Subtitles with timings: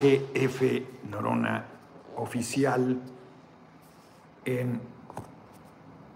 [0.00, 0.86] F.
[1.10, 1.64] Norona
[2.18, 3.00] Oficial
[4.44, 4.80] en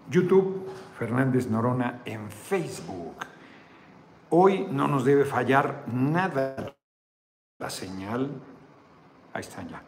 [0.09, 3.25] YouTube, Fernández Norona en Facebook.
[4.29, 6.73] Hoy no nos debe fallar nada
[7.59, 8.31] la señal.
[9.33, 9.81] Ahí están ya.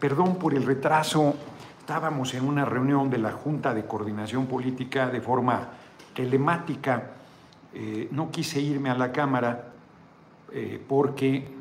[0.00, 1.34] Perdón por el retraso.
[1.80, 5.68] Estábamos en una reunión de la Junta de Coordinación Política de forma
[6.14, 7.10] telemática.
[7.74, 9.70] Eh, no quise irme a la Cámara
[10.50, 11.57] eh, porque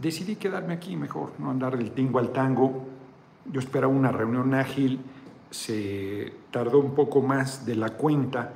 [0.00, 2.86] decidí quedarme aquí mejor, no andar del tingo al tango.
[3.46, 5.00] Yo esperaba una reunión ágil,
[5.50, 8.52] se tardó un poco más de la cuenta.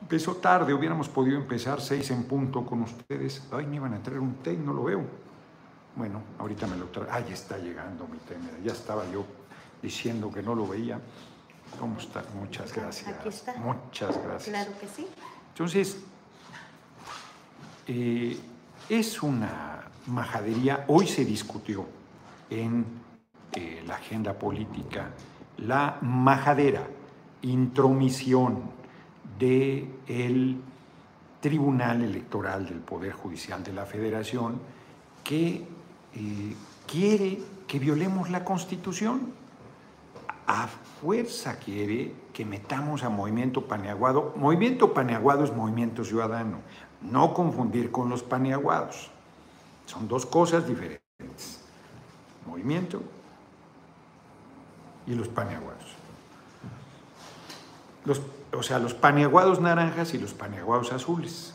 [0.00, 3.46] Empezó tarde, hubiéramos podido empezar seis en punto con ustedes.
[3.50, 5.02] Ay, me iban a traer un té no lo veo.
[5.96, 7.10] Bueno, ahorita me lo traigo.
[7.12, 9.24] Ay, está llegando mi té, ya estaba yo
[9.82, 11.00] diciendo que no lo veía.
[11.78, 12.24] ¿Cómo está?
[12.38, 13.08] Muchas gracias.
[13.08, 13.54] Aquí está.
[13.56, 14.48] Muchas gracias.
[14.48, 15.06] Claro que sí.
[15.50, 15.98] Entonces,
[17.86, 18.38] eh,
[18.88, 20.84] es una majadería.
[20.88, 21.86] Hoy se discutió
[22.50, 22.84] en
[23.52, 25.10] eh, la agenda política
[25.58, 26.86] la majadera,
[27.42, 28.62] intromisión
[29.38, 30.56] del el
[31.40, 34.60] Tribunal Electoral del Poder Judicial de la Federación
[35.22, 35.66] que
[36.14, 39.32] eh, quiere que violemos la Constitución.
[40.46, 44.32] A fuerza quiere que metamos a Movimiento Paneaguado.
[44.36, 46.60] Movimiento Paneaguado es Movimiento Ciudadano.
[47.02, 49.10] No confundir con los paneaguados.
[49.86, 51.60] Son dos cosas diferentes.
[52.46, 53.02] Movimiento
[55.06, 55.84] y los paneaguados.
[58.04, 58.20] Los,
[58.52, 61.54] o sea, los paneaguados naranjas y los paneaguados azules.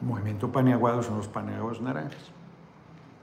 [0.00, 2.22] Movimiento paneaguado son los paneaguados naranjas.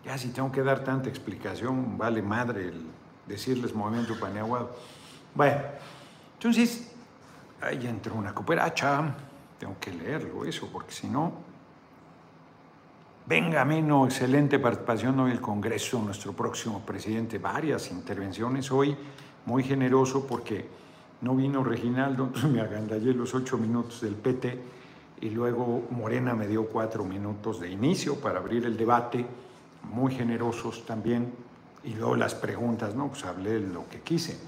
[0.03, 2.85] Ya si tengo que dar tanta explicación, vale madre el
[3.27, 4.75] decirles movimiento paneaguado.
[5.35, 5.61] Bueno,
[6.33, 6.90] entonces
[7.61, 9.15] ahí entró una cooperacha.
[9.59, 11.51] Tengo que leerlo eso, porque si no...
[13.25, 18.97] Venga, no excelente participación hoy en el Congreso, nuestro próximo presidente, varias intervenciones hoy,
[19.45, 20.67] muy generoso porque
[21.21, 24.59] no vino Reginaldo, entonces me agandallé los ocho minutos del PT
[25.21, 29.25] y luego Morena me dio cuatro minutos de inicio para abrir el debate,
[29.83, 31.31] muy generosos también,
[31.83, 33.09] y luego las preguntas, ¿no?
[33.09, 34.39] Pues hablé lo que quise.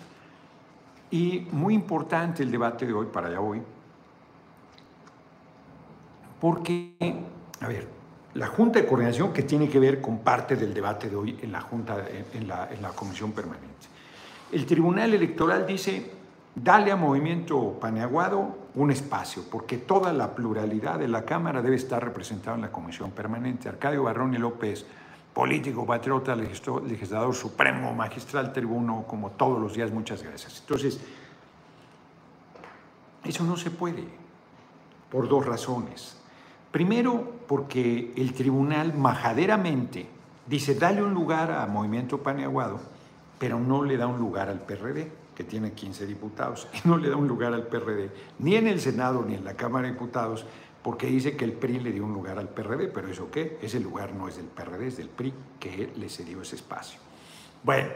[1.14, 3.62] Y muy importante el debate de hoy, para allá hoy,
[6.42, 6.96] porque,
[7.62, 7.88] a ver,
[8.34, 11.52] la Junta de Coordinación que tiene que ver con parte del debate de hoy en
[11.52, 12.04] la Junta,
[12.34, 13.68] en la, en la Comisión Permanente.
[14.52, 16.14] El Tribunal Electoral dice,
[16.56, 22.04] dale a Movimiento Paneaguado un espacio, porque toda la pluralidad de la Cámara debe estar
[22.04, 23.70] representada en la Comisión Permanente.
[23.70, 24.88] Arcadio Barrón y López,
[25.34, 30.60] político, patriota, legislador supremo, magistral, tribuno, como todos los días, muchas gracias.
[30.60, 31.00] Entonces,
[33.24, 34.04] eso no se puede,
[35.10, 36.18] por dos razones.
[36.72, 40.08] Primero, porque el tribunal majaderamente
[40.46, 42.80] dice, dale un lugar a Movimiento Paneaguado,
[43.40, 47.10] pero no le da un lugar al PRD, que tiene 15 diputados, y no le
[47.10, 50.46] da un lugar al PRD, ni en el Senado ni en la Cámara de Diputados,
[50.84, 53.58] porque dice que el PRI le dio un lugar al PRD, pero ¿eso qué?
[53.62, 57.00] Ese lugar no es del PRD, es del PRI que le cedió ese espacio.
[57.64, 57.90] Bueno,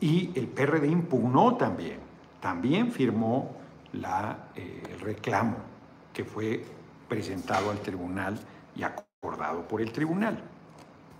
[0.00, 1.98] y el PRD impugnó también,
[2.40, 3.56] también firmó
[3.94, 5.56] la, eh, el reclamo
[6.12, 6.64] que fue
[7.08, 8.38] presentado al tribunal
[8.76, 10.42] y acordado por el tribunal.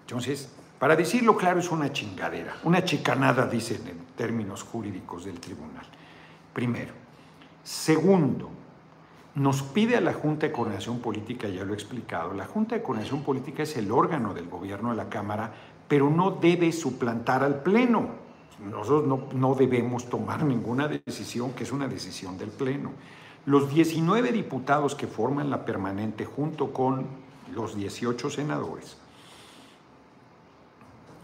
[0.03, 5.87] Entonces, para decirlo claro, es una chingadera, una chicanada, dicen en términos jurídicos del tribunal.
[6.53, 6.93] Primero.
[7.63, 8.51] Segundo,
[9.35, 12.83] nos pide a la Junta de Coordinación Política, ya lo he explicado, la Junta de
[12.83, 15.53] Coordinación Política es el órgano del gobierno de la Cámara,
[15.89, 18.23] pero no debe suplantar al Pleno.
[18.65, 22.93] Nosotros no, no debemos tomar ninguna decisión que es una decisión del Pleno.
[23.47, 27.07] Los 19 diputados que forman la permanente junto con
[27.53, 28.97] los 18 senadores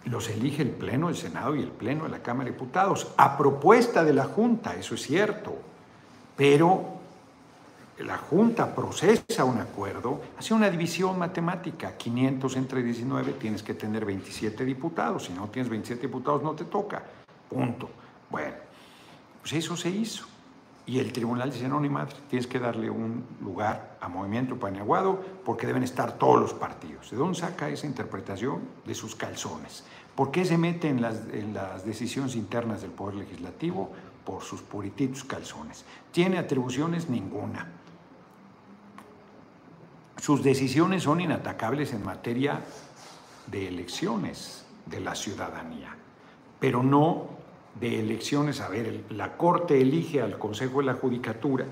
[0.04, 3.36] los elige el Pleno del Senado y el Pleno de la Cámara de Diputados, a
[3.36, 5.56] propuesta de la Junta, eso es cierto,
[6.36, 6.99] pero
[8.04, 14.04] la Junta procesa un acuerdo, hace una división matemática, 500 entre 19, tienes que tener
[14.04, 17.02] 27 diputados, si no tienes 27 diputados no te toca,
[17.48, 17.90] punto.
[18.30, 18.56] Bueno,
[19.40, 20.26] pues eso se hizo.
[20.86, 25.22] Y el tribunal dice, no, ni madre, tienes que darle un lugar a Movimiento Paneaguado
[25.44, 27.10] porque deben estar todos los partidos.
[27.10, 28.62] ¿De dónde saca esa interpretación?
[28.84, 29.84] De sus calzones.
[30.16, 33.92] ¿Por qué se mete en las, en las decisiones internas del Poder Legislativo?
[34.24, 35.84] Por sus purititos calzones.
[36.10, 37.08] ¿Tiene atribuciones?
[37.08, 37.79] Ninguna.
[40.20, 42.60] Sus decisiones son inatacables en materia
[43.46, 45.96] de elecciones de la ciudadanía,
[46.58, 47.28] pero no
[47.80, 51.64] de elecciones, a ver, la Corte elige al Consejo de la Judicatura,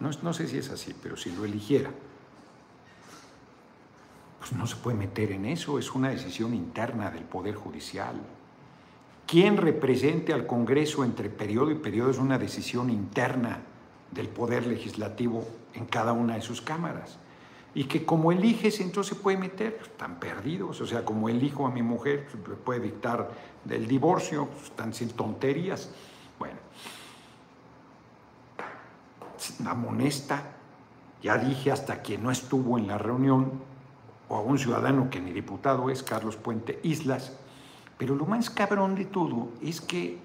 [0.00, 1.90] no, sé si es así, pero si lo eligiera,
[4.40, 8.20] pues no se puede meter en eso, es una decisión interna del Poder Judicial.
[9.26, 13.60] Quién represente al Congreso entre periodo y periodo es una decisión interna
[14.10, 17.18] del Poder Legislativo en cada una de sus cámaras.
[17.76, 20.80] Y que como eliges, entonces puede meter, pues, están perdidos.
[20.80, 23.30] O sea, como elijo a mi mujer, pues, puede dictar
[23.68, 25.90] el divorcio, pues, están sin tonterías.
[26.38, 26.56] Bueno,
[29.66, 30.42] amonesta,
[31.22, 33.52] ya dije hasta quien no estuvo en la reunión,
[34.30, 37.36] o a un ciudadano que ni diputado es, Carlos Puente Islas,
[37.98, 40.18] pero lo más cabrón de todo es que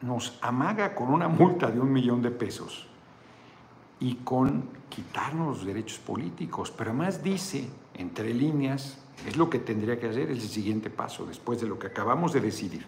[0.00, 2.88] nos amaga con una multa de un millón de pesos
[4.02, 10.00] y con quitarnos los derechos políticos, pero además dice, entre líneas, es lo que tendría
[10.00, 12.84] que hacer, es el siguiente paso, después de lo que acabamos de decidir.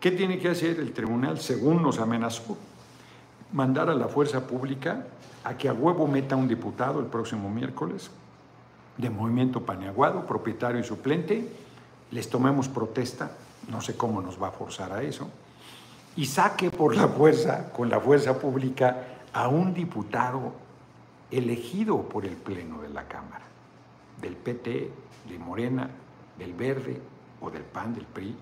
[0.00, 2.58] ¿Qué tiene que hacer el tribunal según nos amenazó?
[3.52, 5.06] Mandar a la fuerza pública
[5.44, 8.10] a que a huevo meta un diputado el próximo miércoles
[8.96, 11.48] de Movimiento Paneaguado, propietario y suplente,
[12.10, 13.30] les tomemos protesta,
[13.70, 15.30] no sé cómo nos va a forzar a eso,
[16.16, 20.54] y saque por la fuerza, con la fuerza pública, a un diputado
[21.30, 23.44] elegido por el Pleno de la Cámara,
[24.18, 24.90] del PT,
[25.28, 25.90] de Morena,
[26.38, 26.98] del Verde
[27.42, 28.34] o del PAN, del PRI,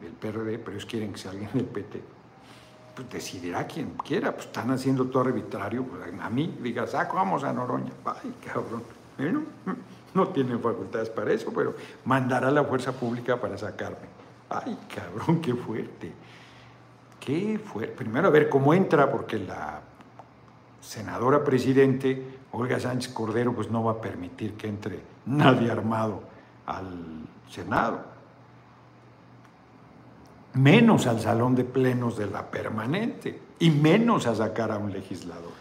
[0.00, 2.02] del PRD, pero ellos quieren que sea alguien del PT,
[2.96, 7.44] pues decidirá quien quiera, pues están haciendo todo arbitrario, pues, a mí digas, ah, vamos
[7.44, 8.82] a Noroña, ay, cabrón,
[9.16, 9.42] bueno,
[10.12, 14.08] no tienen facultades para eso, pero mandará la fuerza pública para sacarme.
[14.50, 16.12] Ay, cabrón, qué fuerte.
[17.20, 17.94] Qué fuerte.
[17.94, 19.80] Primero a ver cómo entra, porque la
[20.82, 26.22] senadora presidente, Olga Sánchez Cordero, pues no va a permitir que entre nadie armado
[26.66, 28.12] al Senado.
[30.54, 35.52] Menos al salón de plenos de la permanente y menos a sacar a un legislador.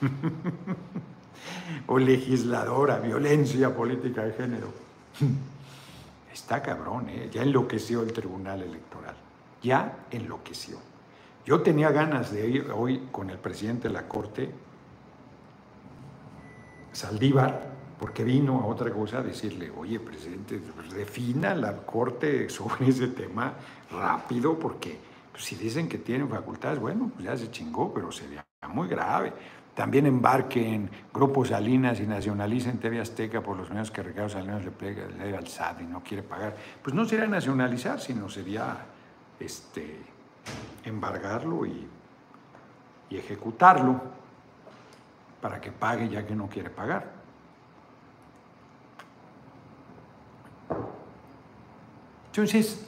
[1.86, 4.68] o legisladora, violencia política de género.
[6.32, 7.28] Está cabrón, ¿eh?
[7.32, 9.16] ya enloqueció el Tribunal Electoral,
[9.62, 10.78] ya enloqueció.
[11.48, 14.50] Yo tenía ganas de ir hoy con el presidente de la Corte,
[16.92, 20.60] Saldívar, porque vino a otra cosa a decirle, oye, presidente,
[20.94, 23.54] defina la Corte sobre ese tema
[23.90, 24.98] rápido, porque
[25.38, 29.32] si dicen que tienen facultades, bueno, pues ya se chingó, pero sería muy grave.
[29.74, 34.66] También embarque en grupos Salinas y nacionalicen TV Azteca por los medios que Ricardo Salinas
[34.66, 36.54] le pega al SAT y no quiere pagar.
[36.82, 38.84] Pues no sería nacionalizar, sino sería
[39.40, 40.17] este,
[40.84, 41.88] embargarlo y,
[43.10, 44.02] ejecutarlo
[45.40, 47.10] para que pague ya que no quiere pagar.
[52.26, 52.86] Entonces,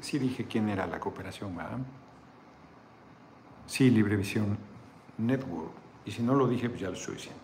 [0.00, 1.78] sí, dije quién era la cooperación, ¿verdad?
[3.66, 4.58] Sí, Librevisión
[5.16, 5.72] Network.
[6.04, 7.40] Y si no lo dije, pues ya lo estoy diciendo.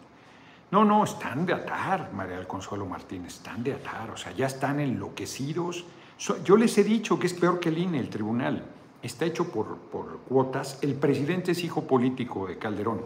[0.70, 4.46] No, no, están de atar, María del Consuelo Martínez, están de atar, o sea, ya
[4.46, 5.86] están enloquecidos.
[6.18, 8.64] Yo les he dicho que es peor que el INE, el tribunal
[9.02, 10.78] está hecho por, por, cuotas.
[10.82, 13.02] El presidente es hijo político de Calderón,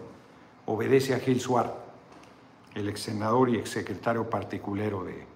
[0.67, 1.77] obedece a Gil Suar,
[2.75, 5.27] el ex senador y ex secretario particulero de,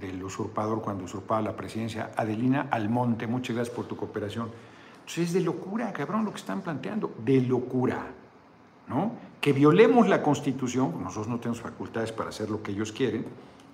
[0.00, 2.12] del usurpador cuando usurpaba la presidencia.
[2.16, 4.50] Adelina Almonte, muchas gracias por tu cooperación.
[5.00, 8.06] Entonces es de locura, cabrón, lo que están planteando, de locura.
[8.88, 9.12] ¿no?
[9.40, 13.26] Que violemos la Constitución, nosotros no tenemos facultades para hacer lo que ellos quieren,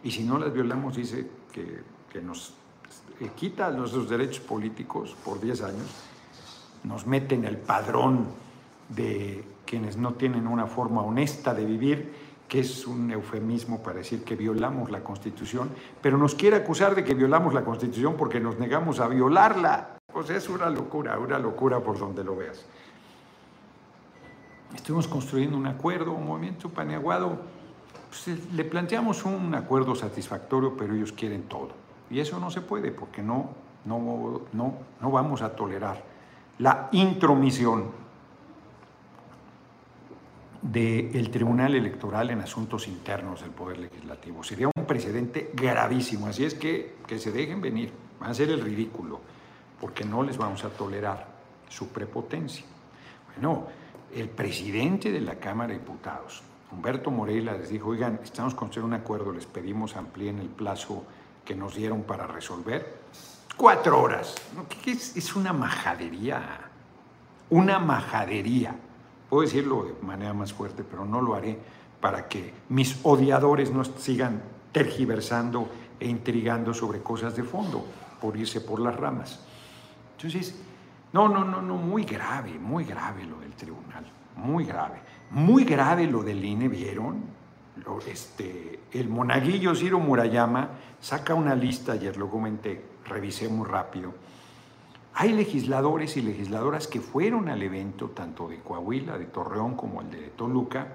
[0.03, 2.55] y si no las violamos dice que, que nos
[3.37, 5.87] quita nuestros derechos políticos por 10 años,
[6.85, 8.27] nos mete en el padrón
[8.89, 12.13] de quienes no tienen una forma honesta de vivir,
[12.49, 15.71] que es un eufemismo para decir que violamos la Constitución,
[16.03, 19.97] pero nos quiere acusar de que violamos la Constitución porque nos negamos a violarla.
[20.13, 22.67] Pues es una locura, una locura por donde lo veas.
[24.75, 27.39] Estuvimos construyendo un acuerdo, un movimiento paneaguado.
[28.11, 31.82] Pues, le planteamos un acuerdo satisfactorio, pero ellos quieren todo.
[32.13, 33.49] Y eso no se puede porque no,
[33.87, 36.05] no, no, no vamos a tolerar
[36.59, 37.91] la intromisión
[40.61, 44.45] del Tribunal Electoral en asuntos internos del Poder Legislativo.
[44.45, 46.27] Sería un precedente gravísimo.
[46.27, 49.21] Así es que que se dejen venir, van a ser el ridículo,
[49.81, 51.27] porque no les vamos a tolerar
[51.69, 52.67] su prepotencia.
[53.35, 53.67] Bueno,
[54.15, 59.03] el presidente de la Cámara de Diputados, Humberto Moreira, les dijo, oigan, estamos construyendo un
[59.03, 61.05] acuerdo, les pedimos amplíen el plazo
[61.45, 63.03] que nos dieron para resolver.
[63.57, 64.35] Cuatro horas.
[64.87, 66.61] Es, es una majadería.
[67.51, 68.75] Una majadería.
[69.29, 71.59] Puedo decirlo de manera más fuerte, pero no lo haré
[72.01, 75.69] para que mis odiadores no sigan tergiversando
[76.01, 77.87] e intrigando sobre cosas de fondo,
[78.21, 79.41] por irse por las ramas.
[80.17, 80.61] Entonces,
[81.13, 84.05] no, no, no, no, muy grave, muy grave lo del tribunal,
[84.37, 85.01] muy grave.
[85.31, 87.23] Muy grave lo del INE, ¿vieron?
[88.07, 94.13] Este, el monaguillo Ciro Murayama saca una lista, ayer lo comenté, revisé muy rápido.
[95.15, 100.11] Hay legisladores y legisladoras que fueron al evento, tanto de Coahuila, de Torreón, como el
[100.11, 100.89] de Toluca,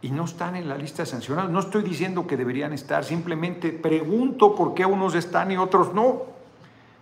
[0.00, 1.48] y no están en la lista sancionada.
[1.48, 6.22] No estoy diciendo que deberían estar, simplemente pregunto por qué unos están y otros no.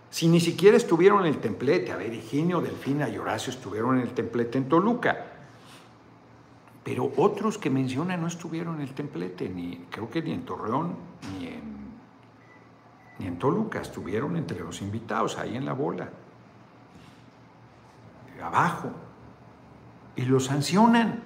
[0.09, 4.03] Si ni siquiera estuvieron en el templete, a ver, Higinio, Delfina y Horacio estuvieron en
[4.03, 5.32] el templete en Toluca.
[6.83, 10.95] Pero otros que mencionan no estuvieron en el templete, ni creo que ni en Torreón,
[11.31, 11.63] ni en,
[13.19, 16.09] ni en Toluca, estuvieron entre los invitados, ahí en la bola,
[18.43, 18.91] abajo,
[20.17, 21.21] y lo sancionan.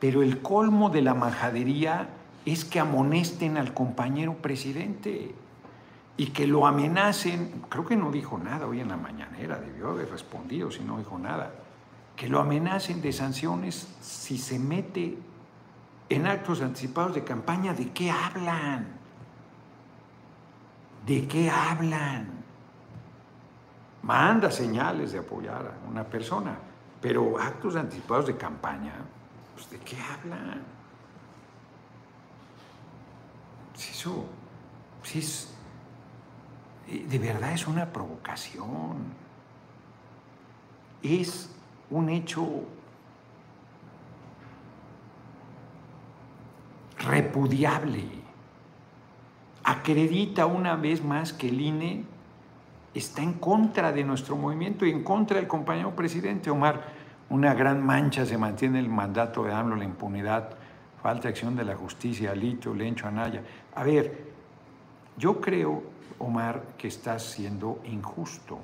[0.00, 2.08] Pero el colmo de la majadería
[2.44, 5.32] es que amonesten al compañero presidente
[6.16, 7.62] y que lo amenacen.
[7.68, 11.16] Creo que no dijo nada hoy en la mañanera, debió haber respondido si no dijo
[11.16, 11.61] nada
[12.16, 15.18] que lo amenacen de sanciones si se mete
[16.08, 17.72] en actos anticipados de campaña.
[17.72, 18.86] ¿De qué hablan?
[21.06, 22.28] ¿De qué hablan?
[24.02, 26.58] Manda señales de apoyar a una persona,
[27.00, 28.94] pero actos anticipados de campaña,
[29.54, 30.62] pues ¿de qué hablan?
[33.74, 34.26] Si eso,
[35.02, 35.54] si es,
[36.86, 39.22] de verdad es una provocación.
[41.02, 41.50] Es
[41.92, 42.48] un hecho
[46.98, 48.04] repudiable.
[49.64, 52.04] Acredita una vez más que el INE
[52.94, 56.82] está en contra de nuestro movimiento y en contra del compañero presidente Omar.
[57.28, 60.50] Una gran mancha se mantiene el mandato de AMLO, la impunidad,
[61.02, 63.42] falta de acción de la justicia, Alito, Lencho, Anaya.
[63.74, 64.32] A ver,
[65.16, 65.82] yo creo,
[66.18, 68.58] Omar, que estás siendo injusto,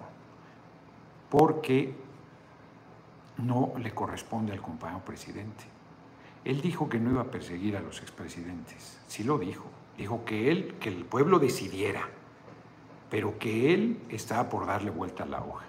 [1.28, 2.07] porque
[3.38, 5.64] no le corresponde al compañero presidente.
[6.44, 9.64] Él dijo que no iba a perseguir a los expresidentes, sí lo dijo.
[9.96, 12.08] Dijo que él, que el pueblo decidiera,
[13.10, 15.64] pero que él estaba por darle vuelta a la hoja.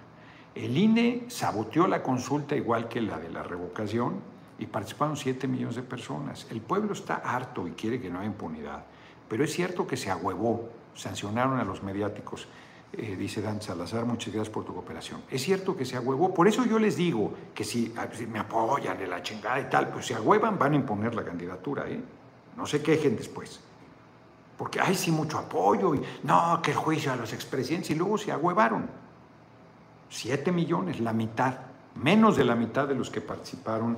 [0.54, 4.20] El INE saboteó la consulta igual que la de la revocación
[4.58, 6.46] y participaron 7 millones de personas.
[6.50, 8.84] El pueblo está harto y quiere que no haya impunidad,
[9.28, 12.46] pero es cierto que se agüevó, sancionaron a los mediáticos.
[12.92, 15.22] Eh, dice Dan Salazar, muchas gracias por tu cooperación.
[15.30, 18.98] Es cierto que se agüevó, por eso yo les digo que si, ah, me apoyan
[18.98, 22.00] de la chingada y tal, pues si agüevan van a imponer la candidatura, ¿eh?
[22.56, 23.60] No se quejen después.
[24.58, 28.32] Porque hay sí mucho apoyo y no, que juicio a los expresidentes y luego se
[28.32, 28.88] agüevaron.
[30.10, 31.54] Siete millones, la mitad,
[31.94, 33.96] menos de la mitad de los que participaron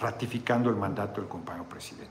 [0.00, 2.08] ratificando el mandato del compañero presidente.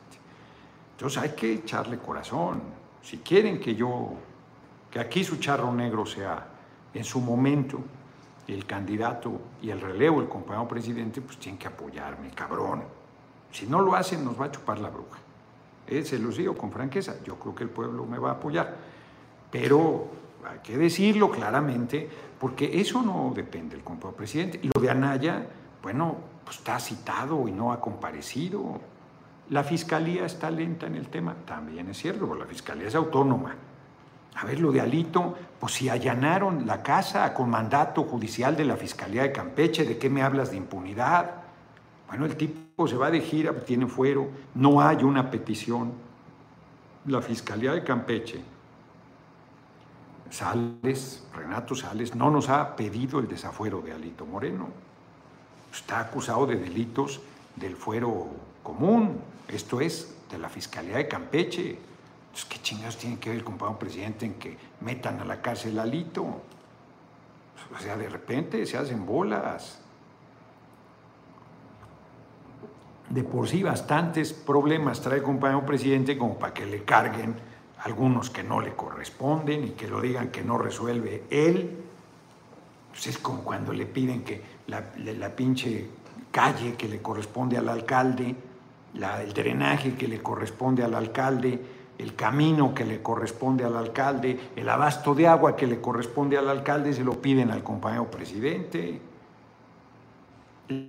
[0.91, 2.61] Entonces hay que echarle corazón.
[3.01, 4.13] Si quieren que yo
[4.91, 6.47] que aquí su charro negro sea
[6.93, 7.79] en su momento
[8.47, 12.83] el candidato y el relevo, el compañero presidente, pues tienen que apoyarme, cabrón.
[13.51, 15.19] Si no lo hacen, nos va a chupar la bruja.
[15.85, 18.75] Eh, se los digo con franqueza, yo creo que el pueblo me va a apoyar.
[19.51, 20.07] Pero
[20.49, 24.61] hay que decirlo claramente, porque eso no depende del compañero presidente.
[24.63, 25.45] Lo de Anaya,
[25.83, 26.15] bueno,
[26.45, 28.79] pues está citado y no ha comparecido.
[29.49, 33.55] La fiscalía está lenta en el tema, también es cierto, la fiscalía es autónoma
[34.39, 38.77] a ver, lo de Alito, pues si allanaron la casa con mandato judicial de la
[38.77, 41.31] Fiscalía de Campeche, ¿de qué me hablas de impunidad?
[42.07, 45.91] Bueno, el tipo se va de gira, tiene fuero, no hay una petición.
[47.07, 48.43] La Fiscalía de Campeche,
[50.29, 54.67] Sales, Renato Sales, no nos ha pedido el desafuero de Alito Moreno.
[55.73, 57.21] Está acusado de delitos
[57.55, 58.27] del fuero
[58.61, 61.79] común, esto es, de la Fiscalía de Campeche.
[62.37, 65.79] Pues, ¿Qué chingados tiene que ver el compañero presidente en que metan a la cárcel
[65.79, 66.21] a Alito?
[66.23, 69.79] O sea, de repente se hacen bolas.
[73.09, 77.33] De por sí bastantes problemas trae el compañero presidente como para que le carguen
[77.79, 81.75] algunos que no le corresponden y que lo digan que no resuelve él.
[82.91, 85.89] Pues es como cuando le piden que la, pinche
[86.29, 88.35] calle que le corresponde al alcalde,
[88.93, 94.69] el drenaje que le corresponde al alcalde, el camino que le corresponde al alcalde, el
[94.69, 99.01] abasto de agua que le corresponde al alcalde, se lo piden al compañero presidente.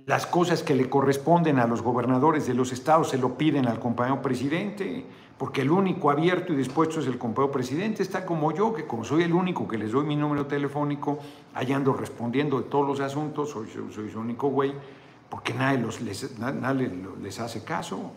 [0.05, 3.79] Las cosas que le corresponden a los gobernadores de los estados se lo piden al
[3.79, 5.05] compañero presidente,
[5.37, 8.03] porque el único abierto y dispuesto es el compañero presidente.
[8.03, 11.19] Está como yo, que como soy el único que les doy mi número telefónico,
[11.55, 14.73] allá ando respondiendo de todos los asuntos, soy, soy, su único güey,
[15.29, 15.81] porque nadie
[17.21, 18.11] les hace caso.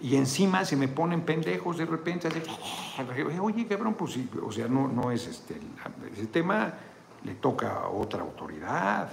[0.00, 2.28] Y encima se me ponen pendejos de repente,
[3.40, 5.58] oye, cabrón, pues sí, o sea, no, no es este,
[6.12, 6.72] ese tema
[7.24, 9.10] le toca a otra autoridad.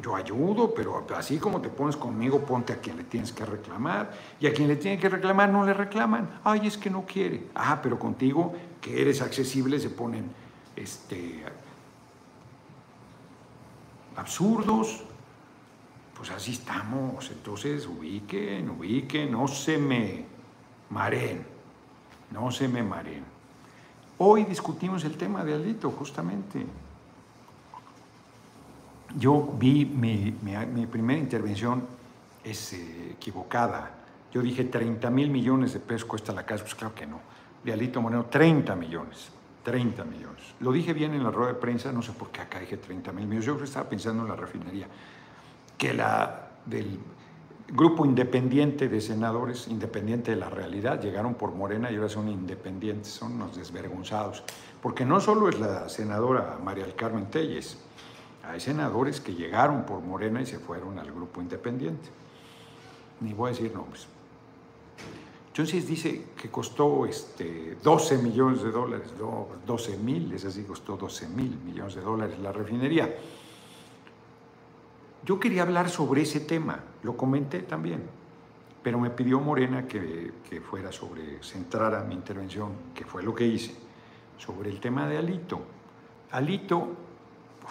[0.00, 4.12] Yo ayudo, pero así como te pones conmigo, ponte a quien le tienes que reclamar.
[4.40, 6.40] Y a quien le tiene que reclamar no le reclaman.
[6.44, 7.48] Ay, es que no quiere.
[7.54, 10.30] Ah, pero contigo, que eres accesible, se ponen
[10.76, 11.44] este,
[14.16, 15.04] absurdos.
[16.22, 17.28] Pues así estamos.
[17.32, 20.24] Entonces, ubiquen, ubiquen, no se me
[20.90, 21.44] mareen.
[22.30, 23.24] No se me mareen.
[24.18, 26.64] Hoy discutimos el tema de Alito, justamente.
[29.18, 30.30] Yo vi mi,
[30.86, 31.88] primera intervención
[32.44, 33.90] es eh, equivocada.
[34.32, 37.18] Yo dije 30 mil millones de pesos cuesta la casa, pues claro que no.
[37.64, 39.32] De Alito Moreno, 30 millones.
[39.64, 40.54] 30 millones.
[40.60, 43.10] Lo dije bien en la rueda de prensa, no sé por qué acá dije 30
[43.10, 43.46] mil millones.
[43.46, 44.86] Yo estaba pensando en la refinería.
[45.78, 46.98] Que la del
[47.68, 53.12] grupo independiente de senadores, independiente de la realidad, llegaron por Morena y ahora son independientes,
[53.12, 54.42] son unos desvergonzados.
[54.82, 57.78] Porque no solo es la senadora María del Carmen Telles,
[58.44, 62.08] hay senadores que llegaron por Morena y se fueron al grupo independiente.
[63.20, 64.06] Ni voy a decir nombres.
[65.52, 69.08] Entonces dice que costó este, 12 millones de dólares,
[69.66, 73.14] 12 mil, es así, costó 12 mil millones de dólares la refinería.
[75.24, 78.02] Yo quería hablar sobre ese tema, lo comenté también,
[78.82, 83.46] pero me pidió Morena que, que fuera sobre, centrara mi intervención, que fue lo que
[83.46, 83.74] hice,
[84.36, 85.60] sobre el tema de Alito.
[86.32, 86.78] Alito,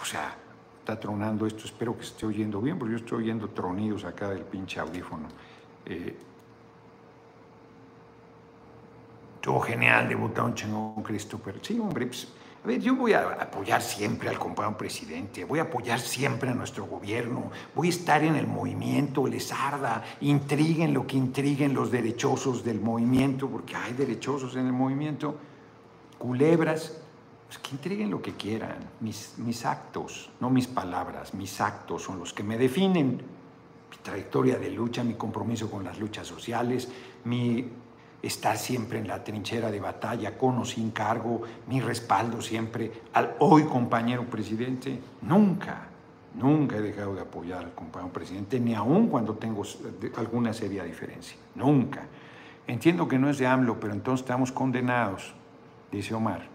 [0.00, 0.34] o sea,
[0.78, 4.30] está tronando esto, espero que se esté oyendo bien, porque yo estoy oyendo tronidos acá
[4.30, 5.28] del pinche audífono.
[5.84, 6.16] Eh,
[9.42, 11.58] todo genial, debutado un chingón Christopher.
[11.60, 12.32] Sí, hombre, pues,
[12.62, 16.54] a ver, yo voy a apoyar siempre al compañero presidente, voy a apoyar siempre a
[16.54, 21.90] nuestro gobierno, voy a estar en el movimiento, les arda, intriguen lo que intriguen los
[21.90, 25.36] derechosos del movimiento, porque hay derechosos en el movimiento,
[26.18, 27.02] culebras,
[27.48, 28.78] pues que entreguen lo que quieran.
[29.00, 33.20] Mis, mis actos, no mis palabras, mis actos son los que me definen.
[33.90, 36.88] Mi trayectoria de lucha, mi compromiso con las luchas sociales,
[37.24, 37.68] mi
[38.22, 43.34] estar siempre en la trinchera de batalla, con o sin cargo, mi respaldo siempre al
[43.40, 44.98] hoy compañero presidente.
[45.22, 45.86] Nunca,
[46.34, 49.62] nunca he dejado de apoyar al compañero presidente, ni aun cuando tengo
[50.16, 51.36] alguna seria diferencia.
[51.54, 52.06] Nunca.
[52.66, 55.34] Entiendo que no es de AMLO, pero entonces estamos condenados,
[55.90, 56.52] dice Omar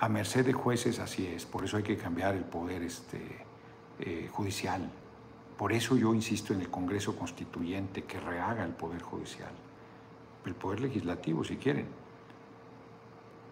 [0.00, 3.20] a merced de jueces así es, por eso hay que cambiar el poder este,
[4.00, 4.90] eh, judicial.
[5.58, 9.50] Por eso yo insisto en el Congreso Constituyente que rehaga el poder judicial,
[10.44, 11.86] el poder legislativo si quieren.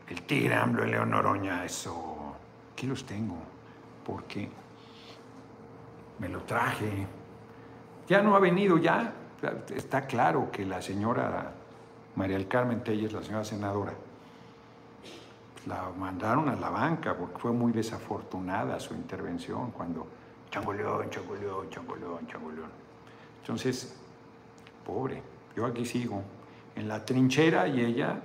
[0.09, 2.35] El tigre AMLO, el león Oroña, eso,
[2.73, 3.37] aquí los tengo,
[4.05, 4.49] porque
[6.19, 7.07] me lo traje.
[8.09, 9.13] Ya no ha venido, ya
[9.75, 11.53] está claro que la señora
[12.17, 13.93] María del Carmen Telles, la señora senadora,
[15.67, 20.07] la mandaron a la banca porque fue muy desafortunada su intervención cuando
[20.51, 22.71] changoleón, changoleón, changoleón, changoleón.
[23.43, 23.95] Entonces,
[24.85, 25.23] pobre,
[25.55, 26.23] yo aquí sigo,
[26.79, 28.21] en la trinchera y ella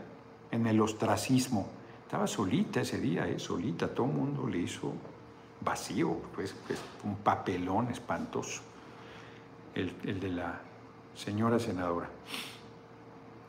[0.51, 1.67] en el ostracismo.
[2.05, 3.39] Estaba solita ese día, ¿eh?
[3.39, 4.93] solita, todo el mundo le hizo
[5.61, 8.61] vacío, pues, pues un papelón espantoso,
[9.73, 10.59] el, el de la
[11.15, 12.09] señora senadora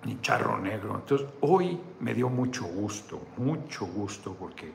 [0.04, 0.94] ni charro negro.
[0.96, 4.70] Entonces, hoy me dio mucho gusto, mucho gusto, porque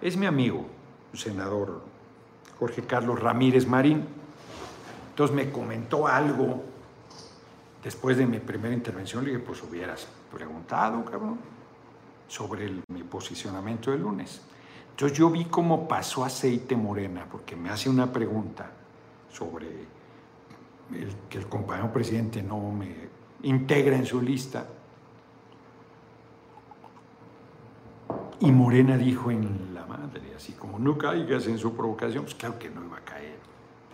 [0.00, 0.66] es mi amigo,
[1.12, 1.82] el senador
[2.58, 4.06] Jorge Carlos Ramírez Marín.
[5.10, 6.62] Entonces me comentó algo
[7.82, 9.24] después de mi primera intervención.
[9.24, 11.38] Le dije, pues hubieras preguntado, cabrón,
[12.28, 14.40] sobre mi posicionamiento del lunes.
[14.90, 18.70] Entonces yo vi cómo pasó aceite morena, porque me hace una pregunta
[19.32, 19.66] sobre
[20.92, 23.08] el, que el compañero presidente no me
[23.42, 24.66] integra en su lista.
[28.40, 32.58] Y Morena dijo en la madre, así como no caigas en su provocación, pues claro
[32.58, 33.38] que no iba a caer.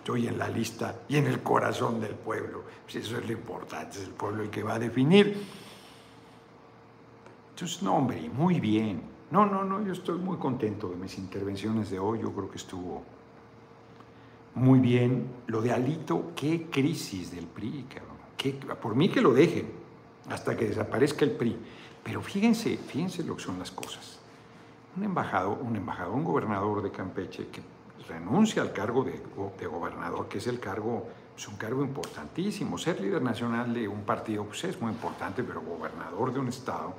[0.07, 2.62] Estoy en la lista y en el corazón del pueblo.
[2.85, 5.42] Pues eso es lo importante, es el pueblo el que va a definir.
[7.51, 9.03] Entonces, no, hombre, muy bien.
[9.33, 12.21] No, no, no, yo estoy muy contento de mis intervenciones de hoy.
[12.21, 13.03] Yo creo que estuvo
[14.55, 15.27] muy bien.
[15.49, 18.16] Lo de Alito, qué crisis del PRI, cabrón
[18.81, 19.66] por mí que lo dejen
[20.31, 21.57] hasta que desaparezca el PRI.
[22.05, 24.21] Pero fíjense, fíjense lo que son las cosas.
[24.97, 27.61] Un embajador, un embajador, un gobernador de Campeche que
[28.09, 29.20] renuncia al cargo de,
[29.66, 31.06] gobernador, que es el cargo,
[31.37, 32.78] es un cargo importantísimo.
[32.78, 36.94] Ser líder nacional de un partido pues es muy importante, pero gobernador de un estado,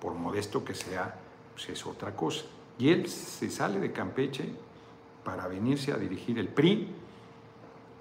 [0.00, 1.14] por modesto que sea,
[1.54, 2.44] pues es otra cosa.
[2.78, 4.52] Y él se sale de Campeche
[5.24, 6.94] para venirse a dirigir el PRI,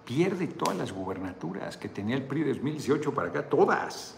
[0.06, 4.16] pierde todas las gubernaturas que tenía el PRI de 2018 para acá, todas.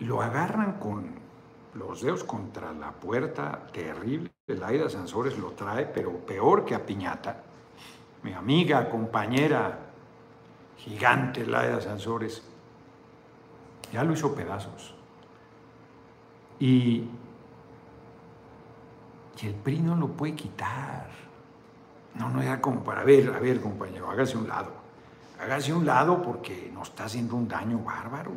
[0.00, 1.25] Lo agarran con
[1.76, 4.30] los dedos contra la puerta, terrible.
[4.46, 7.42] El Aida Sansores lo trae, pero peor que a Piñata.
[8.22, 9.78] mi amiga, compañera,
[10.78, 12.42] gigante Laida Sansores,
[13.92, 14.94] ya lo hizo pedazos.
[16.58, 17.08] Y,
[19.40, 21.10] y el PRI no lo puede quitar.
[22.14, 24.72] No, no era como para ver, a ver, compañero, hágase un lado.
[25.38, 28.32] Hágase un lado porque nos está haciendo un daño bárbaro.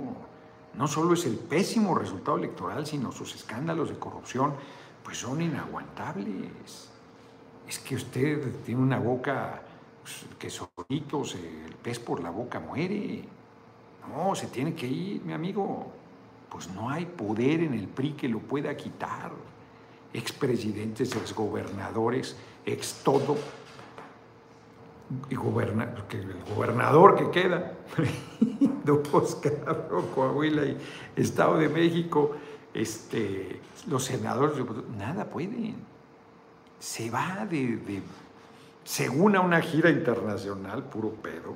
[0.75, 4.53] No solo es el pésimo resultado electoral, sino sus escándalos de corrupción,
[5.03, 6.89] pues son inaguantables.
[7.67, 9.61] Es que usted tiene una boca
[10.01, 13.23] pues, que solito el pez por la boca muere.
[14.09, 15.91] No, se tiene que ir, mi amigo.
[16.49, 19.31] Pues no hay poder en el PRI que lo pueda quitar.
[20.13, 23.37] Expresidentes, exgobernadores, ex todo.
[25.29, 27.73] Y el gobernador que queda,
[28.85, 29.39] dos
[30.13, 30.77] Coahuila y
[31.15, 32.35] Estado de México,
[32.73, 34.55] este, los senadores,
[34.97, 35.77] nada pueden.
[36.79, 38.01] Se va de
[38.83, 41.55] según a una gira internacional, puro pedo.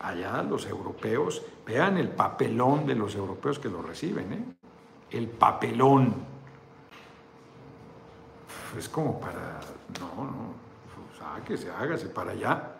[0.00, 4.44] Allá los europeos, vean el papelón de los europeos que lo reciben, ¿eh?
[5.10, 6.14] El papelón.
[8.78, 9.60] Es como para,
[10.00, 10.67] no, no,
[11.46, 12.72] pues, se hágase para allá.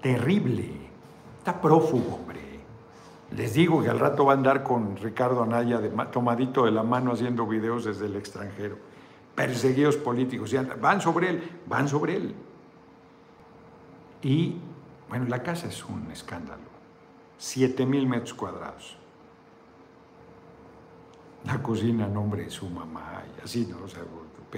[0.00, 0.70] Terrible.
[1.38, 2.40] Está prófugo, hombre.
[3.30, 6.82] Les digo que al rato va a andar con Ricardo Anaya de, tomadito de la
[6.82, 8.76] mano haciendo videos desde el extranjero.
[9.34, 10.52] Perseguidos políticos.
[10.52, 12.34] Y van sobre él, van sobre él.
[14.22, 14.56] Y,
[15.08, 16.62] bueno, la casa es un escándalo.
[17.36, 18.96] Siete mil metros cuadrados.
[21.44, 23.84] La cocina, nombre de su mamá, y así, ¿no?
[23.84, 24.02] O sea,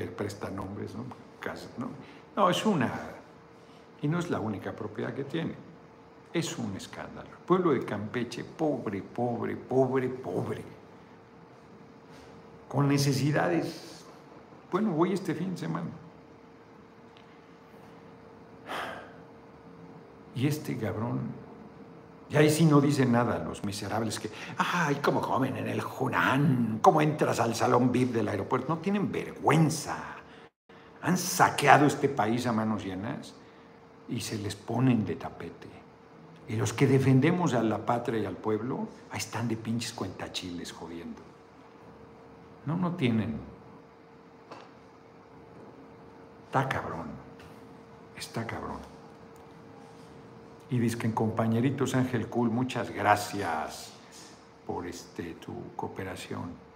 [0.04, 1.04] presta nombres, ¿no?
[1.40, 1.88] Casa, ¿no?
[2.36, 2.92] No, es una.
[4.02, 5.54] Y no es la única propiedad que tiene.
[6.32, 7.28] Es un escándalo.
[7.46, 10.62] pueblo de Campeche, pobre, pobre, pobre, pobre.
[12.68, 14.04] Con necesidades.
[14.70, 15.90] Bueno, voy este fin de semana.
[20.34, 21.20] Y este cabrón,
[22.28, 26.80] y ahí sí no dice nada los miserables que, ay, cómo comen en el Junán,
[26.82, 28.74] cómo entras al salón VIP del aeropuerto.
[28.74, 30.16] No tienen vergüenza.
[31.02, 33.34] Han saqueado este país a manos llenas
[34.08, 35.68] y se les ponen de tapete.
[36.48, 40.72] Y los que defendemos a la patria y al pueblo, ahí están de pinches cuentachiles
[40.72, 41.22] jodiendo.
[42.66, 43.38] No, no tienen.
[46.46, 47.06] Está cabrón.
[48.16, 48.95] Está cabrón.
[50.68, 53.92] Y dice que en compañeritos Ángel Cool, muchas gracias
[54.66, 56.66] por este, tu cooperación.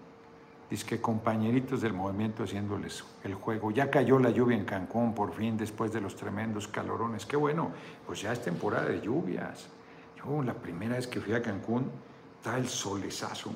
[0.70, 3.72] Dice que compañeritos del movimiento haciéndoles el juego.
[3.72, 7.26] Ya cayó la lluvia en Cancún por fin después de los tremendos calorones.
[7.26, 7.72] Qué bueno,
[8.06, 9.66] pues ya es temporada de lluvias.
[10.16, 11.90] Yo la primera vez que fui a Cancún,
[12.36, 13.52] está el solezazo.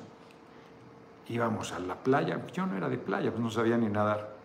[1.29, 4.35] Íbamos a la playa, yo no era de playa, pues no sabía ni nadar.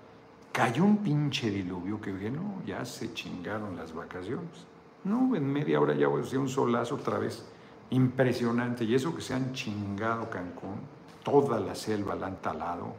[0.52, 4.69] Cayó un pinche diluvio que dije, no, ya se chingaron las vacaciones.
[5.04, 7.44] No, en media hora ya voy a hacer un solazo otra vez.
[7.90, 8.84] Impresionante.
[8.84, 12.94] Y eso que se han chingado Cancún toda la selva la han talado,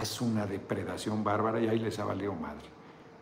[0.00, 2.66] es una depredación bárbara y ahí les ha valido madre.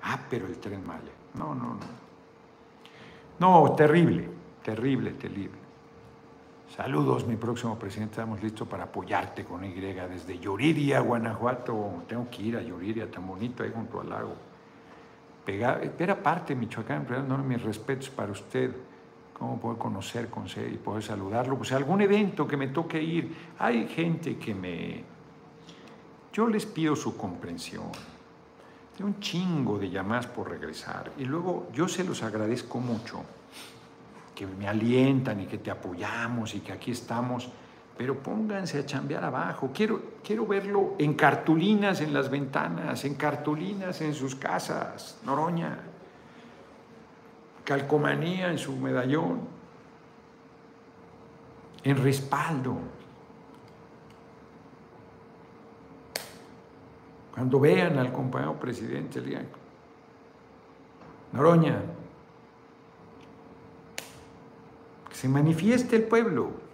[0.02, 1.12] Ah, pero el tren Maya.
[1.34, 2.06] No, no, no.
[3.38, 4.28] No, terrible,
[4.62, 5.58] terrible, terrible.
[6.74, 8.12] Saludos, mi próximo presidente.
[8.12, 12.04] Estamos listos para apoyarte con Y desde Yuriria, Guanajuato.
[12.08, 14.34] Tengo que ir a Yuriria, tan bonito ahí junto al lago.
[15.46, 18.72] Pega, era parte de Michoacán, pero no, mis respetos para usted
[19.38, 21.56] cómo puedo conocer con y poder saludarlo.
[21.58, 23.36] Pues algún evento que me toque ir.
[23.58, 25.04] Hay gente que me...
[26.32, 27.90] Yo les pido su comprensión.
[28.96, 31.12] Tengo un chingo de llamadas por regresar.
[31.18, 33.24] Y luego yo se los agradezco mucho,
[34.34, 37.50] que me alientan y que te apoyamos y que aquí estamos.
[37.96, 39.70] Pero pónganse a chambear abajo.
[39.72, 45.18] Quiero, quiero verlo en cartulinas en las ventanas, en cartulinas en sus casas.
[45.24, 45.78] Noroña,
[47.64, 49.40] calcomanía en su medallón,
[51.82, 52.76] en respaldo.
[57.34, 59.38] Cuando vean al compañero presidente, le
[61.32, 61.82] Noroña,
[65.08, 66.65] que se manifieste el pueblo,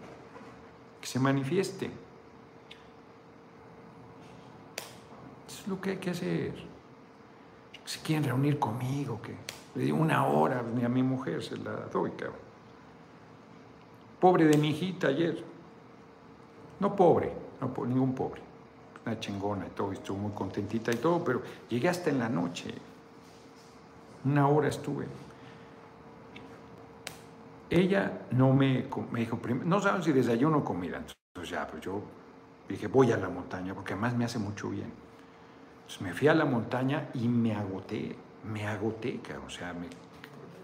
[1.02, 1.86] que se manifieste.
[5.46, 6.54] Eso es lo que hay que hacer.
[7.84, 9.34] Si quieren reunir conmigo, que
[9.74, 12.38] le di una hora a mi mujer se la doy, cabrón.
[14.20, 15.42] Pobre de mi hijita ayer.
[16.78, 18.40] No pobre, no ningún pobre.
[19.04, 22.72] Una chingona y todo, estuvo muy contentita y todo, pero llegué hasta en la noche.
[24.24, 25.06] Una hora estuve.
[27.72, 30.98] Ella no me, me dijo, no saben si desayuno o comida.
[30.98, 32.02] Entonces ya, pues yo
[32.68, 34.92] dije, voy a la montaña, porque además me hace mucho bien.
[36.00, 39.86] me fui a la montaña y me agoté, me agoté, o sea, me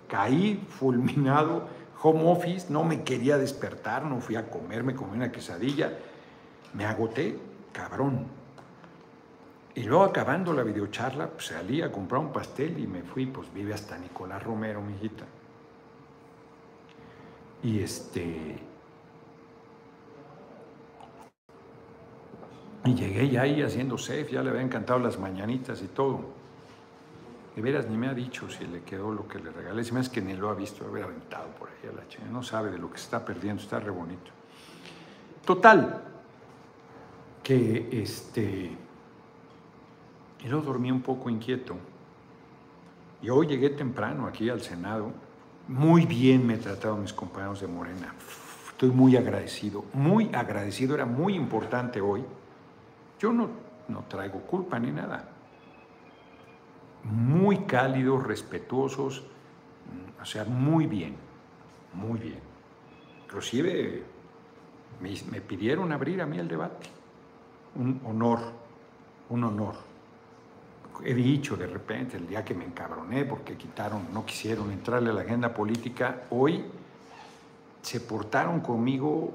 [0.06, 1.66] caí fulminado,
[2.02, 5.90] home office, no me quería despertar, no fui a comer, me comí una quesadilla,
[6.74, 7.38] me agoté,
[7.72, 8.26] cabrón.
[9.74, 13.50] Y luego acabando la videocharla, pues salí a comprar un pastel y me fui, pues
[13.54, 15.24] vive hasta Nicolás Romero, mi hijita.
[17.62, 18.58] Y este.
[22.84, 26.20] Y llegué ya ahí haciendo safe, ya le había encantado las mañanitas y todo.
[27.54, 29.82] De veras ni me ha dicho si le quedó lo que le regalé.
[29.82, 32.24] Si me es que ni lo ha visto, haber aventado por ahí a la chica.
[32.30, 34.30] No sabe de lo que se está perdiendo, está re bonito.
[35.44, 36.02] Total,
[37.42, 38.76] que este.
[40.44, 41.76] Y luego dormí un poco inquieto.
[43.20, 45.12] Y hoy llegué temprano aquí al Senado
[45.68, 48.14] muy bien me trataron mis compañeros de Morena.
[48.70, 50.94] Estoy muy agradecido, muy agradecido.
[50.94, 52.24] Era muy importante hoy.
[53.20, 53.48] Yo no,
[53.88, 55.28] no traigo culpa ni nada.
[57.04, 59.24] Muy cálidos, respetuosos,
[60.20, 61.16] o sea, muy bien,
[61.94, 62.40] muy bien.
[63.24, 64.02] Inclusive
[65.00, 66.86] me, me pidieron abrir a mí el debate.
[67.76, 68.40] Un honor,
[69.28, 69.87] un honor
[71.04, 75.12] he dicho de repente, el día que me encabroné porque quitaron, no quisieron entrarle a
[75.12, 76.64] la agenda política, hoy
[77.82, 79.32] se portaron conmigo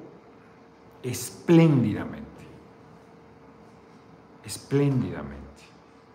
[1.02, 2.28] espléndidamente,
[4.43, 5.63] espléndidamente,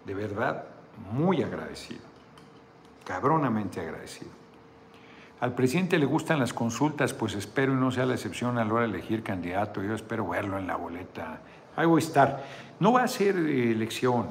[0.05, 0.65] de verdad,
[1.13, 2.03] muy agradecido,
[3.05, 4.31] cabronamente agradecido.
[5.41, 8.73] Al presidente le gustan las consultas, pues espero y no sea la excepción a la
[8.73, 9.83] hora de elegir candidato.
[9.83, 11.41] Yo espero verlo en la boleta.
[11.77, 12.45] Ahí voy a estar.
[12.81, 14.27] No va a ser elección,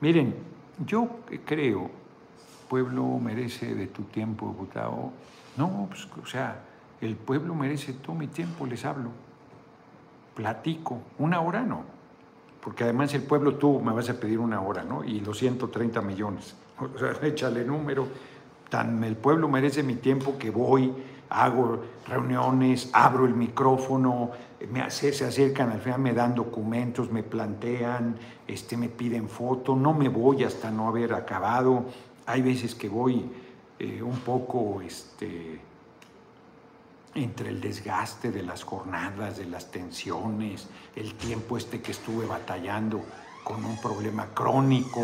[0.00, 0.34] Miren,
[0.84, 1.08] yo
[1.44, 1.90] creo,
[2.68, 5.12] pueblo merece de tu tiempo, diputado.
[5.56, 6.60] No, pues, o sea,
[7.00, 9.10] el pueblo merece todo mi tiempo, les hablo.
[10.34, 11.84] Platico, una hora no.
[12.60, 15.04] Porque además el pueblo tú me vas a pedir una hora, ¿no?
[15.04, 16.56] Y los 130 millones.
[16.78, 18.08] O sea, échale número.
[18.68, 20.92] Tan el pueblo merece mi tiempo que voy,
[21.34, 24.30] hago reuniones, abro el micrófono,
[24.70, 28.16] me, se, acercan al final, me dan documentos, me plantean,
[28.46, 31.86] este, me piden foto, no me voy hasta no haber acabado.
[32.26, 33.28] Hay veces que voy
[33.80, 35.60] eh, un poco este,
[37.16, 43.02] entre el desgaste de las jornadas, de las tensiones, el tiempo este que estuve batallando
[43.42, 45.02] con un problema crónico,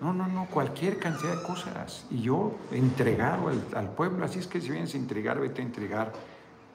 [0.00, 2.06] no, no, no, cualquier cantidad de cosas.
[2.10, 6.12] Y yo entregado al, pueblo, así es que si vienes a entregar, vete a entregar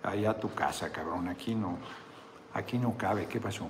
[0.03, 1.27] allá a tu casa, cabrón.
[1.27, 1.77] Aquí no,
[2.53, 3.25] aquí no cabe.
[3.25, 3.67] ¿Qué pasó?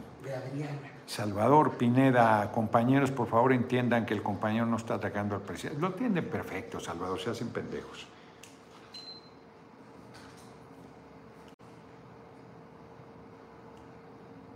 [1.06, 5.80] Salvador Pineda, compañeros, por favor entiendan que el compañero no está atacando al presidente.
[5.80, 8.08] Lo entienden perfecto, Salvador, se hacen pendejos.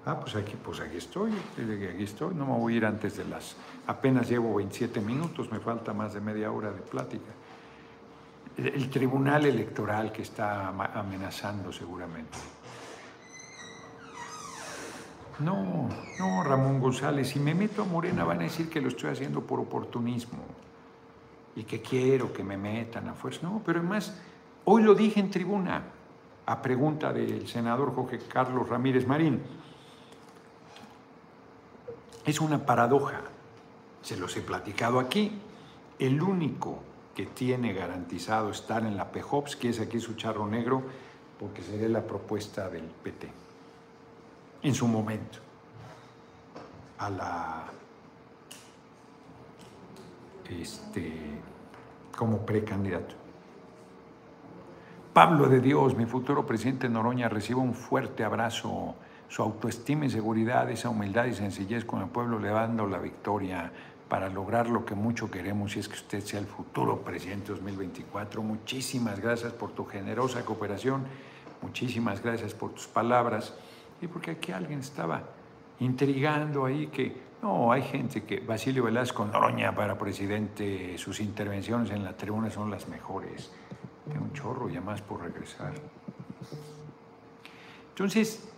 [0.09, 3.25] Ah, pues aquí, pues aquí estoy, aquí estoy, no me voy a ir antes de
[3.25, 7.29] las, apenas llevo 27 minutos, me falta más de media hora de plática.
[8.57, 12.39] El, tribunal electoral que está amenazando seguramente.
[15.37, 19.11] No, no, Ramón González, si me meto a Morena van a decir que lo estoy
[19.11, 20.43] haciendo por oportunismo
[21.55, 23.41] y que quiero que me metan a fuerza.
[23.43, 24.19] No, pero además,
[24.65, 25.83] hoy lo dije en tribuna,
[26.47, 29.39] a pregunta del senador Jorge Carlos Ramírez Marín
[32.29, 33.21] es una paradoja.
[34.01, 35.31] Se los he platicado aquí.
[35.97, 36.79] El único
[37.15, 40.83] que tiene garantizado estar en la PEJOPS, que es aquí su charro negro,
[41.39, 43.29] porque sería la propuesta del PT
[44.63, 45.39] en su momento
[46.97, 47.65] a la
[50.49, 51.13] este
[52.15, 53.15] como precandidato.
[55.13, 58.95] Pablo de Dios, mi futuro presidente Noroña, reciba un fuerte abrazo
[59.29, 63.71] su autoestima y seguridad, esa humildad y sencillez con el pueblo le dando la victoria
[64.09, 68.41] para lograr lo que mucho queremos y es que usted sea el futuro presidente 2024.
[68.41, 71.05] Muchísimas gracias por tu generosa cooperación,
[71.61, 73.53] muchísimas gracias por tus palabras
[74.01, 75.21] y porque aquí alguien estaba
[75.79, 82.03] intrigando ahí que no, hay gente que Basilio Velasco Noroña para presidente, sus intervenciones en
[82.03, 83.51] la tribuna son las mejores.
[84.11, 85.73] Tengo un chorro ya más por regresar.
[87.89, 88.49] Entonces,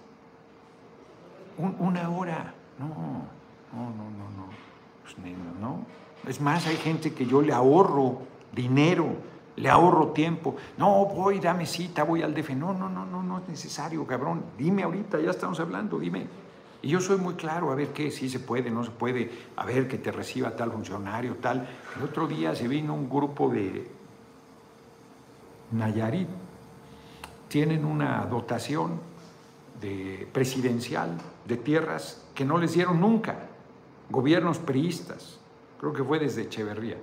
[1.58, 2.54] una hora.
[2.80, 4.46] No, no, no, no, no.
[5.04, 5.16] Pues,
[5.60, 5.86] no.
[6.28, 8.20] Es más, hay gente que yo le ahorro
[8.54, 9.16] dinero,
[9.56, 10.56] le ahorro tiempo.
[10.78, 12.52] No, voy, dame cita, voy al DF.
[12.52, 14.44] No, no, no, no, no es necesario, cabrón.
[14.58, 16.28] Dime ahorita, ya estamos hablando, dime.
[16.84, 19.66] Y yo soy muy claro, a ver qué, si se puede, no se puede, a
[19.66, 21.68] ver que te reciba tal funcionario, tal.
[21.96, 23.88] El otro día se vino un grupo de
[25.72, 26.28] Nayarit,
[27.48, 29.00] tienen una dotación
[29.80, 33.48] de presidencial de tierras que no les dieron nunca.
[34.10, 35.40] gobiernos priistas,
[35.80, 36.98] creo que fue desde Echeverría,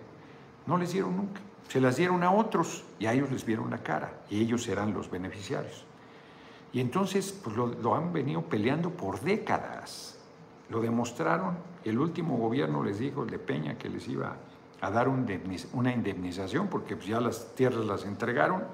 [0.66, 1.40] no les dieron nunca.
[1.68, 4.94] Se las dieron a otros y a ellos les vieron la cara y ellos serán
[4.94, 5.84] los beneficiarios.
[6.72, 10.18] Y entonces pues lo, han venido peleando por décadas.
[10.68, 11.56] Lo demostraron.
[11.84, 14.36] El último gobierno les dijo, el de Peña, que les iba
[14.80, 18.64] a dar una indemnización porque pues, ya las tierras las entregaron.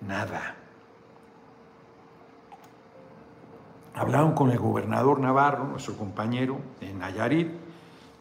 [0.00, 0.56] Nada.
[3.96, 7.48] Hablaron con el gobernador Navarro, nuestro compañero, en Nayarit,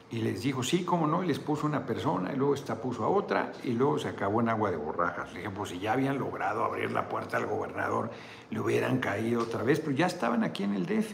[0.09, 3.03] y les dijo, sí, cómo no, y les puso una persona, y luego esta puso
[3.03, 5.33] a otra, y luego se acabó en agua de borrajas.
[5.33, 8.09] Le dije, pues si ya habían logrado abrir la puerta al gobernador,
[8.51, 11.13] le hubieran caído otra vez, pero ya estaban aquí en el DF.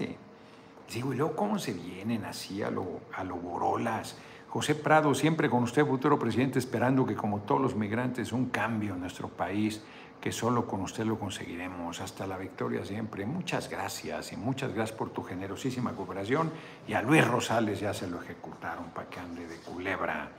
[0.93, 4.15] digo, y luego cómo se vienen así a lo, a lo borolas.
[4.47, 8.93] José Prado, siempre con usted, futuro presidente, esperando que como todos los migrantes, un cambio
[8.93, 9.82] en nuestro país
[10.22, 12.00] que solo con usted lo conseguiremos.
[12.00, 13.26] Hasta la victoria siempre.
[13.26, 16.52] Muchas gracias y muchas gracias por tu generosísima cooperación.
[16.88, 20.30] Y a Luis Rosales ya se lo ejecutaron para que ande de culebra.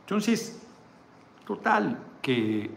[0.00, 0.62] Entonces,
[1.46, 2.70] total, que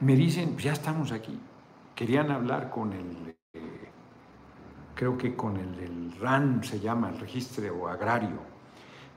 [0.00, 1.38] me dicen, ya estamos aquí.
[1.96, 3.90] Querían hablar con el, eh,
[4.94, 8.57] creo que con el del RAN se llama, el registro agrario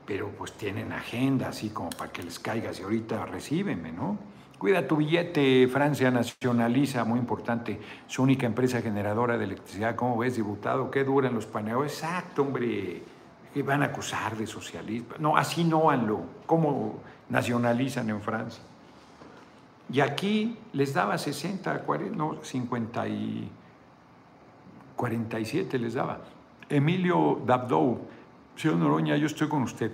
[0.06, 4.18] pero pues tienen agenda, así como para que les caiga, si ahorita recíbeme, ¿no?
[4.58, 10.36] Cuida tu billete, Francia nacionaliza, muy importante, su única empresa generadora de electricidad, ¿cómo ves,
[10.36, 10.90] diputado?
[10.90, 11.84] ¿Qué duran los paneos?
[11.84, 13.02] Exacto, hombre,
[13.52, 15.14] que van a acusar de socialismo.
[15.18, 18.62] No, así no hanlo, ¿cómo nacionalizan en Francia?
[19.92, 23.50] Y aquí les daba 60, 40, no, 50 y
[24.96, 26.20] 47 les daba.
[26.68, 28.00] Emilio Dabdou,
[28.56, 29.92] Señor Noroña, yo estoy con usted.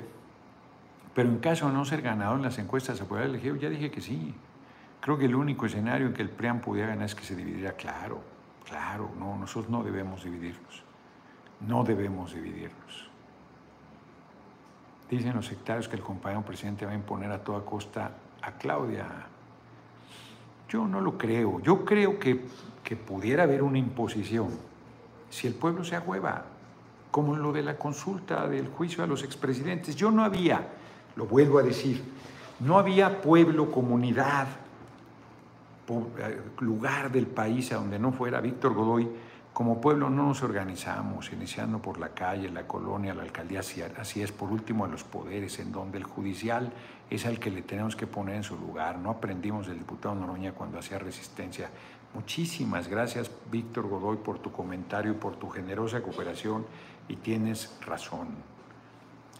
[1.14, 3.58] Pero en caso de no ser ganador en las encuestas, ¿se puede elegir?
[3.58, 4.34] Ya dije que sí.
[5.00, 7.72] Creo que el único escenario en que el PRIAN pudiera ganar es que se dividiera.
[7.72, 8.20] Claro,
[8.64, 10.82] claro, no, nosotros no debemos dividirnos.
[11.60, 13.10] No debemos dividirnos.
[15.10, 19.06] Dicen los sectarios que el compañero presidente va a imponer a toda costa a Claudia.
[20.68, 21.60] Yo no lo creo.
[21.60, 22.44] Yo creo que,
[22.84, 24.50] que pudiera haber una imposición
[25.30, 26.44] si el pueblo se agüeva
[27.10, 29.96] como lo de la consulta del juicio a los expresidentes.
[29.96, 30.68] Yo no había,
[31.16, 32.02] lo vuelvo a decir,
[32.60, 34.48] no había pueblo, comunidad,
[35.88, 39.08] eh, lugar del país a donde no fuera Víctor Godoy.
[39.52, 43.60] Como pueblo no nos organizamos, iniciando por la calle, la colonia, la alcaldía,
[43.98, 46.72] así es, por último a los poderes, en donde el judicial
[47.10, 48.98] es al que le tenemos que poner en su lugar.
[48.98, 51.70] No aprendimos del diputado Noroña cuando hacía resistencia.
[52.14, 56.64] Muchísimas gracias, Víctor Godoy, por tu comentario y por tu generosa cooperación
[57.08, 58.28] y tienes razón.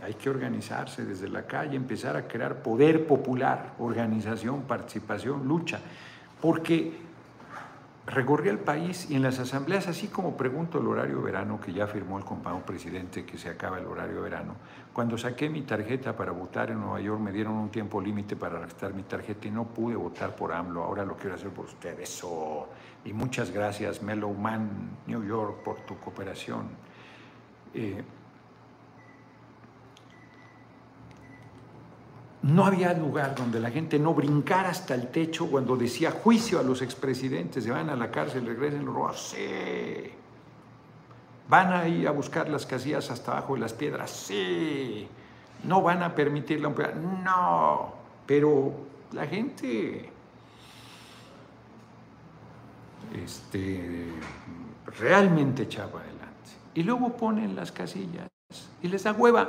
[0.03, 5.81] Hay que organizarse desde la calle, empezar a crear poder popular, organización, participación, lucha,
[6.41, 6.93] porque
[8.07, 11.87] recorrí el país y en las asambleas, así como pregunto el horario verano, que ya
[11.87, 14.55] firmó el compañero presidente que se acaba el horario verano,
[14.93, 18.59] cuando saqué mi tarjeta para votar en Nueva York me dieron un tiempo límite para
[18.59, 22.23] restar mi tarjeta y no pude votar por AMLO, ahora lo quiero hacer por ustedes.
[23.05, 26.88] y muchas gracias, Mellow Man, New York, por tu cooperación.
[27.75, 28.03] Eh,
[32.43, 36.63] no había lugar donde la gente no brincara hasta el techo cuando decía juicio a
[36.63, 40.13] los expresidentes, se van a la cárcel, regresen los sí.
[41.49, 45.09] Van a ir a buscar las casillas hasta abajo de las piedras, sí.
[45.65, 47.95] No van a permitir la no.
[48.27, 48.73] Pero
[49.13, 50.11] la gente
[53.15, 54.13] este,
[54.99, 56.18] realmente echaba adelante.
[56.79, 58.29] Y luego ponen las casillas
[58.81, 59.49] y les da hueva,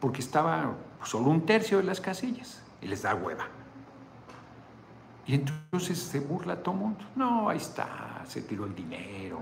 [0.00, 0.74] porque estaba
[1.04, 3.46] solo un tercio de las casillas y les da hueva.
[5.24, 7.04] Y entonces se burla todo el mundo.
[7.14, 9.38] No, ahí está, se tiró el dinero,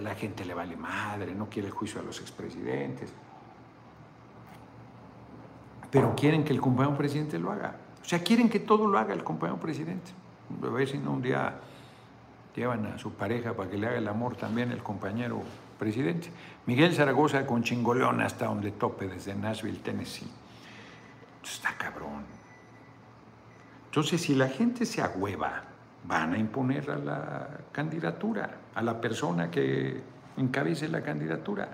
[0.00, 3.12] la gente le vale madre, no quiere el juicio a los expresidentes.
[5.90, 7.74] Pero quieren que el compañero presidente lo haga.
[8.00, 10.12] O sea, quieren que todo lo haga el compañero presidente.
[10.62, 11.58] A ver si no un día
[12.54, 15.42] llevan a su pareja para que le haga el amor también el compañero
[15.82, 16.30] presidente.
[16.66, 20.28] Miguel Zaragoza con chingolón hasta donde tope, desde Nashville, Tennessee.
[21.42, 22.22] Está cabrón.
[23.86, 25.64] Entonces, si la gente se agüeva,
[26.04, 30.00] van a imponer a la candidatura, a la persona que
[30.36, 31.68] encabece la candidatura.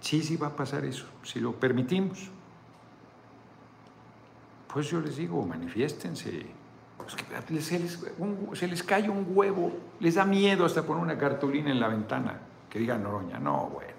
[0.00, 2.30] Sí, sí va a pasar eso, si lo permitimos.
[4.72, 6.46] Pues yo les digo, manifiéstense.
[7.60, 8.00] Se les,
[8.54, 12.40] se les cae un huevo, les da miedo hasta poner una cartulina en la ventana
[12.68, 13.38] que diga Noroña.
[13.38, 13.92] No, bueno.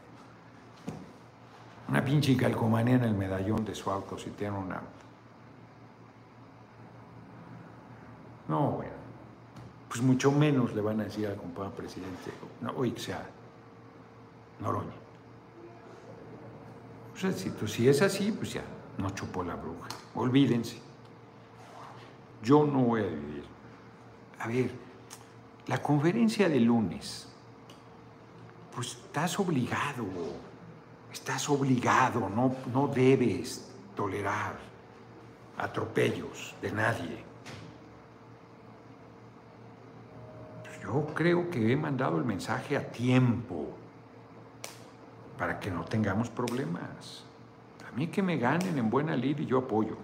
[1.89, 4.81] Una pinche calcomanía en el medallón de su auto si tiene una.
[8.47, 8.91] No, bueno.
[9.87, 13.25] Pues mucho menos le van a decir al compañero presidente, no, oye, sea,
[14.59, 14.91] Noroña.
[17.13, 18.63] O sea, si, si es así, pues ya,
[18.97, 19.87] no chupó la bruja.
[20.15, 20.79] Olvídense.
[22.43, 23.43] Yo no voy a vivir.
[24.39, 24.71] A ver,
[25.67, 27.26] la conferencia de lunes,
[28.77, 30.05] pues estás obligado,
[31.11, 34.53] estás obligado, no, no debes tolerar
[35.57, 37.23] atropellos de nadie.
[40.63, 43.69] Pues yo creo que he mandado el mensaje a tiempo
[45.39, 47.23] para que no tengamos problemas.
[47.91, 49.97] A mí que me ganen en buena lid y yo apoyo.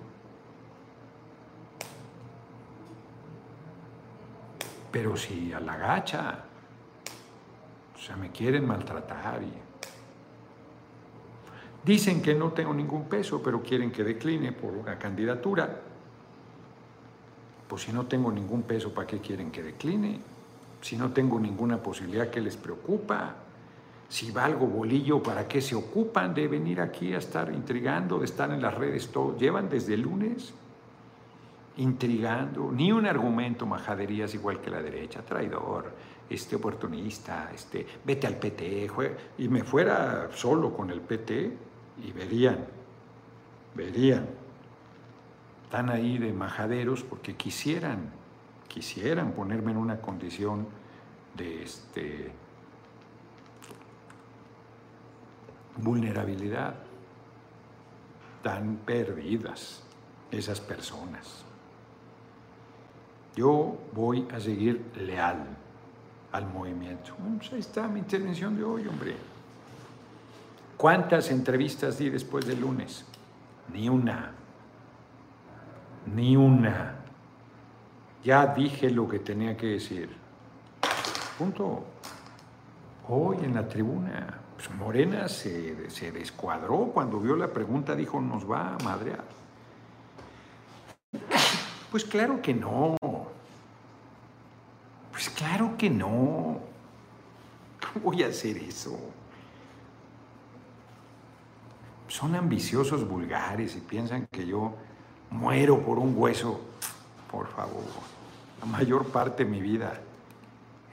[4.91, 6.45] Pero si a la gacha,
[8.03, 9.51] sea, me quieren maltratar y...
[11.85, 15.81] Dicen que no tengo ningún peso, pero quieren que decline por una candidatura.
[17.67, 20.19] Pues si no tengo ningún peso, ¿para qué quieren que decline?
[20.79, 23.35] Si no tengo ninguna posibilidad, ¿qué les preocupa?
[24.13, 28.51] si valgo bolillo, ¿para qué se ocupan de venir aquí a estar intrigando, de estar
[28.51, 29.35] en las redes todo?
[29.39, 30.53] Llevan desde el lunes
[31.77, 35.91] intrigando, ni un argumento majaderías igual que la derecha, traidor,
[36.35, 38.89] este oportunista, este, vete al PT,
[39.37, 41.57] y me fuera solo con el PT
[42.03, 42.65] y verían,
[43.75, 44.27] verían,
[45.63, 48.11] están ahí de majaderos porque quisieran,
[48.67, 50.67] quisieran ponerme en una condición
[51.35, 52.31] de este
[55.77, 56.75] vulnerabilidad.
[58.41, 59.83] Tan perdidas
[60.29, 61.45] esas personas.
[63.35, 65.57] Yo voy a seguir leal
[66.33, 67.13] al movimiento.
[67.51, 69.15] Ahí está mi intervención de hoy, hombre.
[70.75, 73.05] ¿Cuántas entrevistas di después del lunes?
[73.71, 74.31] Ni una.
[76.13, 76.95] Ni una.
[78.23, 80.09] Ya dije lo que tenía que decir.
[81.37, 81.85] Punto.
[83.07, 88.75] Hoy en la tribuna pues, Morena se, descuadró cuando vio la pregunta, dijo, nos va
[88.75, 89.23] a madrear.
[91.91, 92.95] Pues claro que no.
[95.83, 96.61] Que no.
[97.81, 98.97] ¿Cómo voy a hacer eso?
[102.07, 104.75] Son ambiciosos vulgares y piensan que yo
[105.29, 106.61] muero por un hueso.
[107.29, 107.83] Por favor,
[108.61, 109.99] la mayor parte de mi vida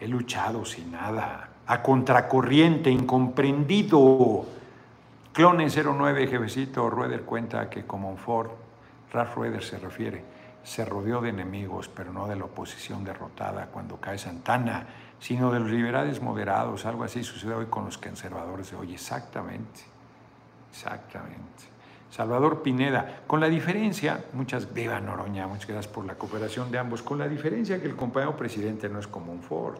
[0.00, 4.44] he luchado sin nada a contracorriente, incomprendido.
[5.32, 8.50] Clone 09, jefecito, Rueder cuenta que como Ford,
[9.12, 10.24] Ralph Rueder se refiere,
[10.62, 14.86] se rodeó de enemigos, pero no de la oposición derrotada cuando cae Santana,
[15.18, 16.86] sino de los liberales moderados.
[16.86, 18.92] Algo así sucede hoy con los conservadores de hoy.
[18.92, 19.80] Exactamente,
[20.70, 21.70] exactamente.
[22.10, 27.02] Salvador Pineda, con la diferencia, muchas, viva Noroña, muchas gracias por la cooperación de ambos,
[27.02, 29.78] con la diferencia que el compañero presidente no es como un Ford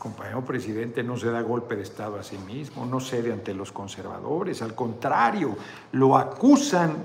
[0.00, 3.70] compañero presidente no se da golpe de Estado a sí mismo, no cede ante los
[3.70, 5.56] conservadores, al contrario,
[5.92, 7.04] lo acusan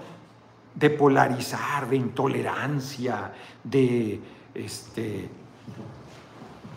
[0.75, 4.19] de polarizar, de intolerancia, de
[4.53, 5.29] este,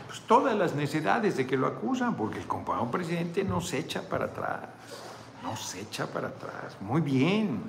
[0.07, 4.09] pues todas las necesidades de que lo acusan, porque el compañero presidente no se echa
[4.09, 4.69] para atrás,
[5.43, 6.77] no se echa para atrás.
[6.81, 7.61] Muy bien.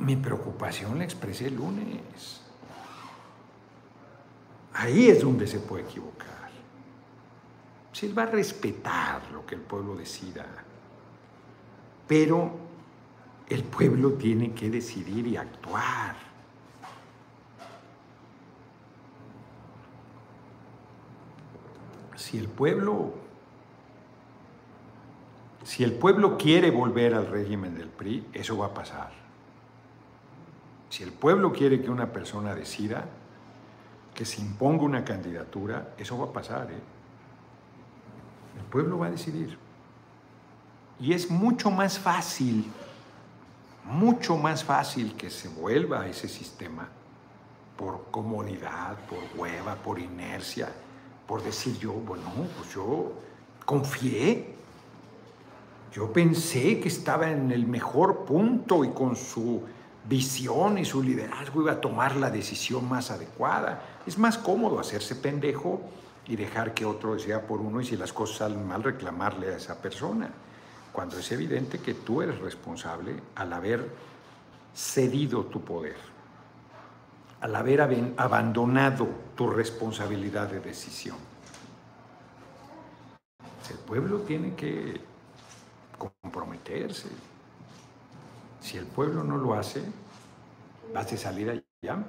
[0.00, 2.40] Mi preocupación la expresé el lunes.
[4.72, 6.50] Ahí es donde se puede equivocar.
[7.92, 10.44] Si él va a respetar lo que el pueblo decida,
[12.06, 12.52] pero
[13.48, 16.16] el pueblo tiene que decidir y actuar.
[22.16, 23.24] Si el pueblo
[25.64, 29.10] si el pueblo quiere volver al régimen del PRI, eso va a pasar.
[30.90, 33.06] Si el pueblo quiere que una persona decida,
[34.14, 36.70] que se imponga una candidatura, eso va a pasar.
[36.70, 36.78] ¿eh?
[38.58, 39.58] El pueblo va a decidir.
[41.04, 42.64] Y es mucho más fácil,
[43.84, 46.88] mucho más fácil que se vuelva a ese sistema
[47.76, 50.72] por comodidad, por hueva, por inercia,
[51.26, 52.24] por decir yo, bueno,
[52.56, 53.12] pues yo
[53.66, 54.54] confié,
[55.92, 59.62] yo pensé que estaba en el mejor punto y con su
[60.08, 64.00] visión y su liderazgo iba a tomar la decisión más adecuada.
[64.06, 65.82] Es más cómodo hacerse pendejo
[66.26, 69.58] y dejar que otro decida por uno y si las cosas salen mal reclamarle a
[69.58, 70.30] esa persona,
[70.94, 73.90] cuando es evidente que tú eres responsable al haber
[74.72, 75.96] cedido tu poder,
[77.40, 77.80] al haber
[78.16, 81.16] abandonado tu responsabilidad de decisión.
[83.68, 85.00] El pueblo tiene que
[85.98, 87.08] comprometerse,
[88.60, 89.82] si el pueblo no lo hace,
[90.94, 92.04] vas a salir allá.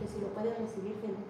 [0.00, 1.22] que si lo puede recibir Felipe.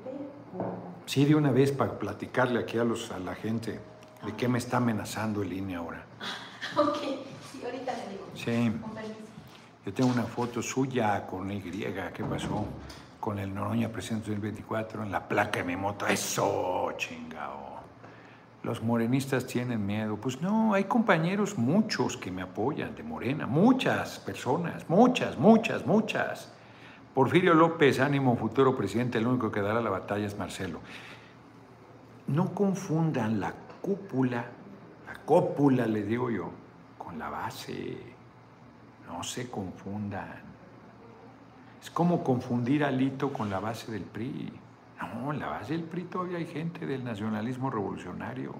[1.04, 3.78] Sí, de una vez para platicarle aquí a, los, a la gente
[4.24, 6.04] de qué me está amenazando el INE ahora.
[6.76, 6.96] ok,
[7.52, 8.24] sí, ahorita le digo.
[8.34, 8.72] Sí.
[9.84, 12.66] Yo tengo una foto suya con Y, ¿qué pasó?
[13.20, 16.06] Con el Noroña Presidente del 24 en la placa de mi moto.
[16.06, 17.78] Eso, chingao.
[18.62, 20.16] Los morenistas tienen miedo.
[20.16, 23.46] Pues no, hay compañeros, muchos que me apoyan de Morena.
[23.46, 26.52] Muchas personas, muchas, muchas, muchas.
[27.14, 30.80] Porfirio López, ánimo futuro presidente, el único que dará la batalla es Marcelo.
[32.26, 33.54] No confundan la
[33.88, 34.44] cúpula,
[35.06, 36.50] la cópula, le digo yo,
[36.98, 37.96] con la base.
[39.06, 40.42] No se confundan.
[41.80, 44.52] Es como confundir a Lito con la base del PRI.
[45.00, 48.54] No, en la base del PRI todavía hay gente del nacionalismo revolucionario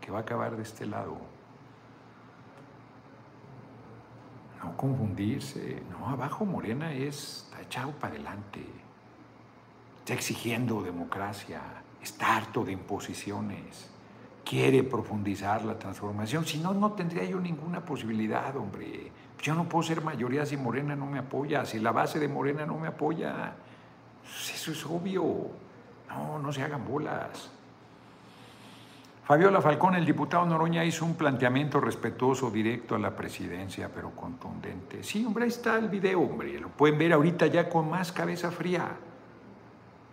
[0.00, 1.18] que va a acabar de este lado.
[4.62, 5.82] No confundirse.
[5.90, 8.64] No, abajo Morena es, está echado para adelante.
[9.98, 11.60] Está exigiendo democracia.
[12.00, 13.89] Está harto de imposiciones.
[14.50, 16.44] Quiere profundizar la transformación.
[16.44, 19.12] Si no, no tendría yo ninguna posibilidad, hombre.
[19.40, 22.66] Yo no puedo ser mayoría si Morena no me apoya, si la base de Morena
[22.66, 23.54] no me apoya.
[24.52, 25.52] Eso es obvio.
[26.08, 27.48] No, no se hagan bolas.
[29.22, 35.04] Fabiola Falcón, el diputado Noroña, hizo un planteamiento respetuoso, directo a la presidencia, pero contundente.
[35.04, 36.58] Sí, hombre, ahí está el video, hombre.
[36.58, 38.96] Lo pueden ver ahorita ya con más cabeza fría.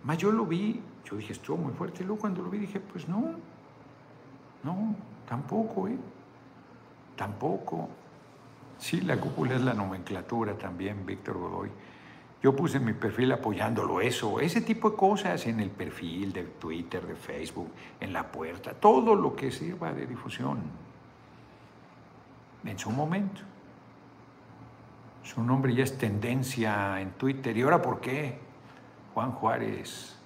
[0.03, 0.79] Más yo lo vi,
[1.09, 2.03] yo dije, estuvo muy fuerte.
[2.03, 3.56] Y luego cuando lo vi dije, pues no,
[4.63, 4.95] no,
[5.27, 5.97] tampoco, ¿eh?
[7.15, 7.89] Tampoco.
[8.77, 11.71] Sí, la cúpula es la nomenclatura también, Víctor Godoy.
[12.43, 17.05] Yo puse mi perfil apoyándolo eso, ese tipo de cosas en el perfil de Twitter,
[17.05, 20.59] de Facebook, en la puerta, todo lo que sirva de difusión.
[22.63, 23.41] En su momento.
[25.23, 27.57] Su nombre ya es tendencia en Twitter.
[27.57, 28.37] ¿Y ahora por qué?
[29.13, 30.16] Juan Juárez,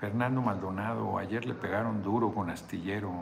[0.00, 3.12] Fernando Maldonado, ayer le pegaron duro con astillero.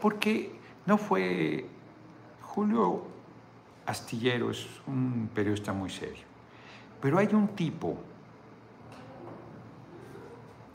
[0.00, 1.66] Porque no fue
[2.42, 3.18] Julio
[3.88, 6.24] Astillero es un periodista muy serio,
[7.00, 7.96] pero hay un tipo,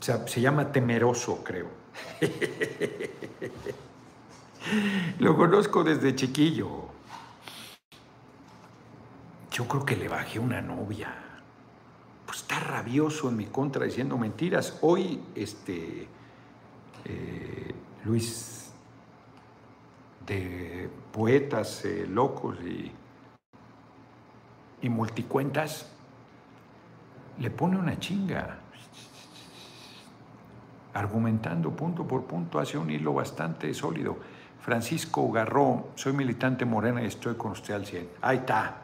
[0.00, 1.68] se llama Temeroso, creo.
[5.20, 6.88] Lo conozco desde chiquillo.
[9.52, 11.23] Yo creo que le bajé una novia.
[12.34, 14.78] Pues está rabioso en mi contra diciendo mentiras.
[14.80, 16.08] Hoy, este,
[17.04, 17.74] eh,
[18.04, 18.72] Luis
[20.26, 22.90] de poetas eh, locos y,
[24.82, 25.88] y multicuentas,
[27.38, 28.58] le pone una chinga,
[30.92, 34.18] argumentando punto por punto, hace un hilo bastante sólido.
[34.58, 38.08] Francisco Garró, soy militante morena y estoy con usted al 100.
[38.22, 38.82] Ahí está,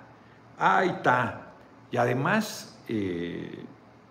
[0.57, 1.49] ahí está.
[1.91, 3.65] Y además, eh,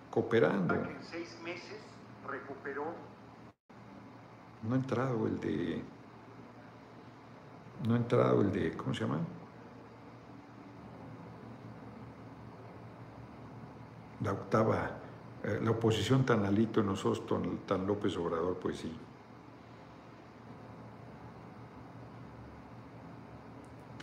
[0.10, 0.74] cooperando.
[0.74, 1.80] En seis meses
[2.28, 2.94] recuperó.
[4.64, 5.82] No ha entrado el de
[7.88, 9.20] no ha entrado el de, ¿cómo se llama?
[14.22, 14.92] La octava,
[15.44, 17.26] eh, la oposición tan alito, nosotros
[17.66, 18.94] tan, López Obrador, pues sí.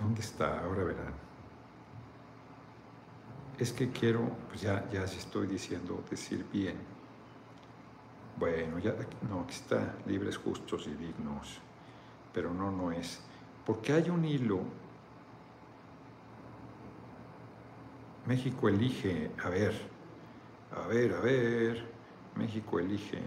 [0.01, 0.61] ¿Dónde está?
[0.61, 1.26] Ahora verán.
[3.59, 6.77] Es que quiero, pues ya, ya se estoy diciendo, decir bien.
[8.39, 8.95] Bueno, ya,
[9.31, 11.59] no, aquí está, libres, justos y dignos,
[12.35, 13.23] pero no, no es.
[13.65, 14.61] Porque hay un hilo.
[18.27, 19.75] México elige, a ver,
[20.73, 21.85] a ver, a ver,
[22.35, 23.21] México elige.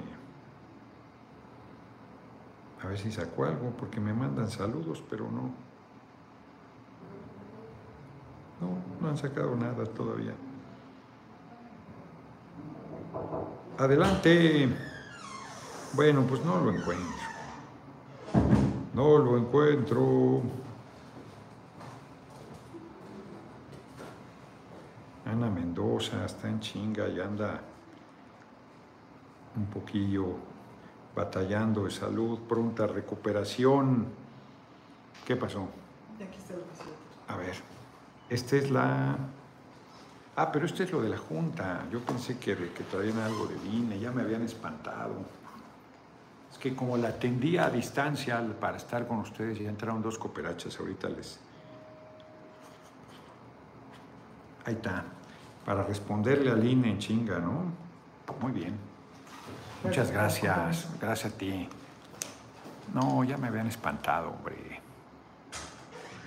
[2.83, 5.68] A ver si sacó algo, porque me mandan saludos, pero no.
[8.61, 10.33] No, no han sacado nada todavía.
[13.77, 14.69] Adelante.
[15.93, 17.15] Bueno, pues no lo encuentro.
[18.93, 20.41] No lo encuentro.
[25.25, 27.61] Ana Mendoza está en chinga y anda
[29.55, 30.35] un poquillo
[31.15, 34.07] batallando de salud, pronta recuperación.
[35.25, 35.67] ¿Qué pasó?
[36.15, 36.61] Aquí está el
[37.27, 37.55] A ver,
[38.29, 39.17] esta es la...
[40.35, 41.85] Ah, pero este es lo de la Junta.
[41.91, 45.39] Yo pensé que, que traían algo de vine, ya me habían espantado
[46.59, 51.09] que como la atendía a distancia para estar con ustedes, ya entraron dos cooperachas, ahorita
[51.09, 51.39] les...
[54.65, 55.05] Ahí está,
[55.65, 57.71] para responderle al INE en chinga, ¿no?
[58.41, 58.77] Muy bien.
[59.83, 61.67] Muchas gracias, gracias a ti.
[62.93, 64.68] No, ya me habían espantado, hombre.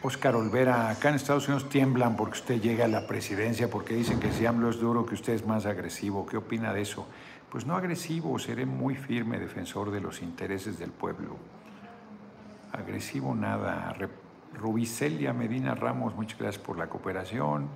[0.05, 4.19] Oscar Olvera, acá en Estados Unidos tiemblan porque usted llega a la presidencia, porque dicen
[4.19, 6.27] que si AMLO es duro, que usted es más agresivo.
[6.27, 7.07] ¿Qué opina de eso?
[7.49, 11.37] Pues no agresivo, seré muy firme defensor de los intereses del pueblo.
[12.73, 13.95] Agresivo nada.
[14.55, 17.69] Rubicelia Medina Ramos, muchas gracias por la cooperación.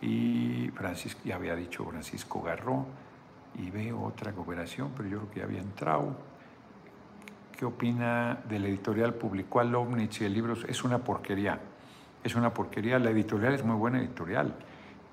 [0.00, 2.86] Y Francisco, ya había dicho Francisco Garro,
[3.56, 6.16] y veo otra cooperación, pero yo creo que ya había entrado.
[7.64, 9.14] ¿Qué opina del editorial?
[9.14, 11.58] Publicó al Omnich y el libro es una porquería.
[12.22, 12.98] Es una porquería.
[12.98, 14.54] La editorial es muy buena editorial,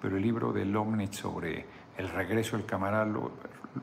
[0.01, 1.65] pero el libro del Omnich sobre
[1.97, 3.09] el regreso del camarada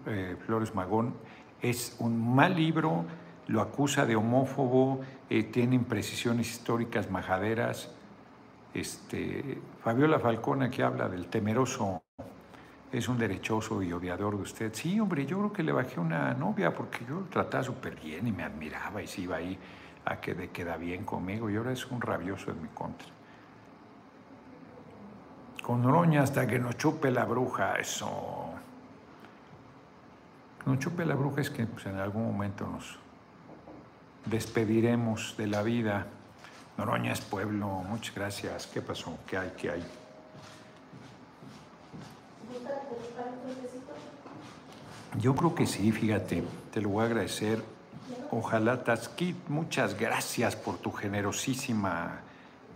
[0.05, 1.15] eh, Flores Magón
[1.63, 3.07] es un mal libro,
[3.47, 5.01] lo acusa de homófobo,
[5.31, 7.91] eh, tiene imprecisiones históricas majaderas.
[8.75, 12.03] Este, Fabiola Falcón aquí habla del temeroso
[12.91, 14.73] es un derechoso y odiador de usted.
[14.75, 18.27] Sí, hombre, yo creo que le bajé una novia porque yo lo trataba súper bien
[18.27, 19.59] y me admiraba y se iba ahí
[20.05, 23.09] a que de queda bien conmigo y ahora es un rabioso en mi contra.
[25.63, 28.55] Con roña hasta que nos chupe la bruja, eso.
[30.65, 32.99] Que nos chupe la bruja es que pues, en algún momento nos
[34.25, 36.07] despediremos de la vida.
[36.79, 38.67] Noroña es pueblo, muchas gracias.
[38.67, 39.19] ¿Qué pasó?
[39.27, 39.53] ¿Qué hay?
[39.59, 39.85] ¿Qué hay?
[45.19, 47.63] Yo creo que sí, fíjate, te lo voy a agradecer.
[48.31, 52.21] Ojalá Tasquit, muchas gracias por tu generosísima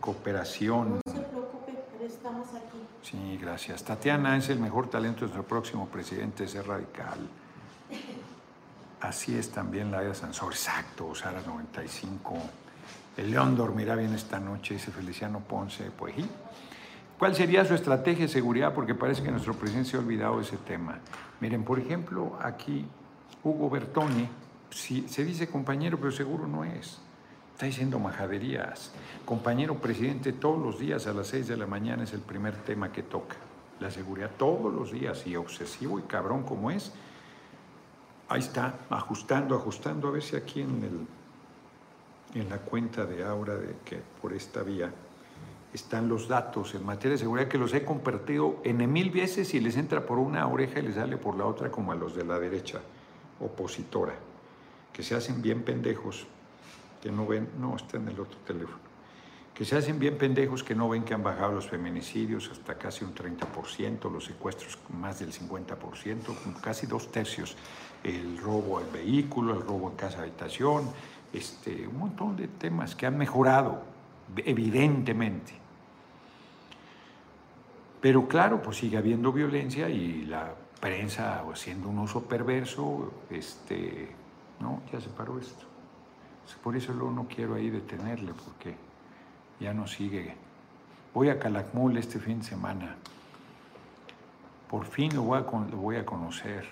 [0.00, 1.00] cooperación.
[1.04, 2.78] No se preocupe, pero estamos aquí.
[3.02, 3.84] Sí, gracias.
[3.84, 7.28] Tatiana es el mejor talento de nuestro próximo presidente, es radical.
[9.00, 12.34] Así es también la de Sansor, exacto, Sara 95.
[13.16, 16.14] El león dormirá bien esta noche, dice Feliciano Ponce, pues.
[17.22, 18.74] ¿Cuál sería su estrategia de seguridad?
[18.74, 20.98] Porque parece que nuestro presidente se ha olvidado ese tema.
[21.40, 22.84] Miren, por ejemplo, aquí
[23.44, 24.28] Hugo Bertoni,
[24.72, 26.98] se dice compañero, pero seguro no es.
[27.52, 28.90] Está diciendo majaderías.
[29.24, 32.90] Compañero presidente, todos los días a las 6 de la mañana es el primer tema
[32.90, 33.36] que toca.
[33.78, 36.90] La seguridad todos los días, y obsesivo y cabrón como es.
[38.28, 41.06] Ahí está, ajustando, ajustando, a ver si aquí en,
[42.34, 44.92] el, en la cuenta de Aura, de que por esta vía,
[45.72, 49.60] están los datos en materia de seguridad que los he compartido en mil veces y
[49.60, 52.24] les entra por una oreja y les sale por la otra como a los de
[52.24, 52.80] la derecha
[53.40, 54.14] opositora,
[54.92, 56.26] que se hacen bien pendejos,
[57.02, 58.78] que no ven, no, está en el otro teléfono,
[59.54, 63.04] que se hacen bien pendejos que no ven que han bajado los feminicidios hasta casi
[63.04, 67.56] un 30%, los secuestros más del 50%, casi dos tercios,
[68.04, 70.90] el robo al vehículo, el robo en casa habitación,
[71.32, 73.82] este, un montón de temas que han mejorado,
[74.36, 75.61] evidentemente.
[78.02, 84.08] Pero claro, pues sigue habiendo violencia y la prensa haciendo un uso perverso, este,
[84.58, 85.66] no, ya se paró esto.
[86.64, 88.74] Por eso luego no quiero ahí detenerle, porque
[89.60, 90.34] ya no sigue.
[91.14, 92.96] Voy a Calakmul este fin de semana.
[94.68, 96.66] Por fin lo voy a, lo voy a conocer.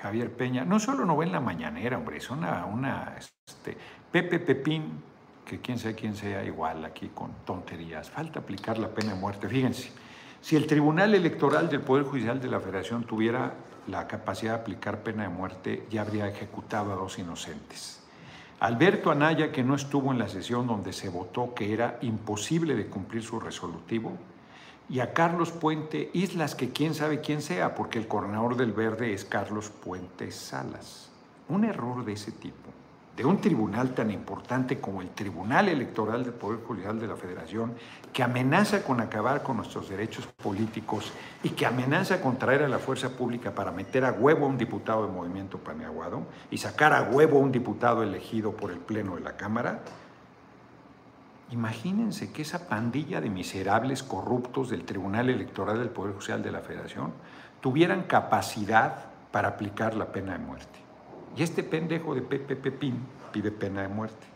[0.00, 3.76] Javier Peña, no solo no ve en la mañanera, hombre, es una, una este,
[4.10, 5.02] Pepe Pepín
[5.44, 8.10] que quién sea quién sea igual aquí con tonterías.
[8.10, 9.48] Falta aplicar la pena de muerte.
[9.48, 9.90] Fíjense,
[10.40, 13.54] si el Tribunal Electoral del Poder Judicial de la Federación tuviera
[13.86, 18.00] la capacidad de aplicar pena de muerte, ya habría ejecutado a dos inocentes.
[18.60, 22.86] Alberto Anaya, que no estuvo en la sesión donde se votó que era imposible de
[22.86, 24.12] cumplir su resolutivo,
[24.88, 29.12] y a Carlos Puente Islas, que quién sabe quién sea, porque el coordinador del Verde
[29.12, 31.10] es Carlos Puente Salas.
[31.48, 32.63] Un error de ese tipo
[33.16, 37.74] de un tribunal tan importante como el Tribunal Electoral del Poder Judicial de la Federación,
[38.12, 41.12] que amenaza con acabar con nuestros derechos políticos
[41.42, 44.58] y que amenaza con traer a la fuerza pública para meter a huevo a un
[44.58, 49.14] diputado de Movimiento Paneaguado y sacar a huevo a un diputado elegido por el Pleno
[49.14, 49.80] de la Cámara.
[51.50, 56.62] Imagínense que esa pandilla de miserables corruptos del Tribunal Electoral del Poder Judicial de la
[56.62, 57.12] Federación
[57.60, 60.83] tuvieran capacidad para aplicar la pena de muerte.
[61.36, 62.98] Y este pendejo de Pepe Pepín
[63.32, 64.26] pide pena de muerte.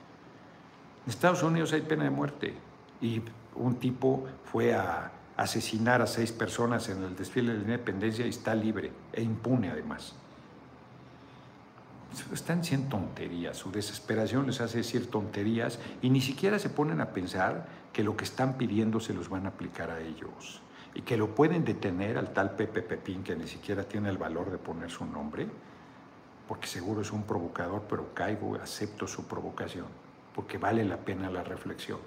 [1.05, 2.55] En Estados Unidos hay pena de muerte
[3.01, 3.23] y
[3.55, 8.31] un tipo fue a asesinar a seis personas en el desfile de la independencia y
[8.31, 10.15] está libre e impune además.
[12.33, 17.11] Están diciendo tonterías, su desesperación les hace decir tonterías y ni siquiera se ponen a
[17.11, 20.61] pensar que lo que están pidiendo se los van a aplicar a ellos
[20.95, 24.51] y que lo pueden detener al tal Pepe Pepín que ni siquiera tiene el valor
[24.51, 25.47] de poner su nombre
[26.49, 29.87] porque seguro es un provocador, pero caigo, acepto su provocación,
[30.35, 31.99] porque vale la pena la reflexión.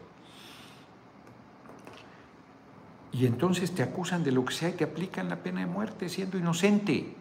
[3.12, 6.38] Y entonces te acusan de lo que sea y aplican la pena de muerte siendo
[6.38, 7.14] inocente.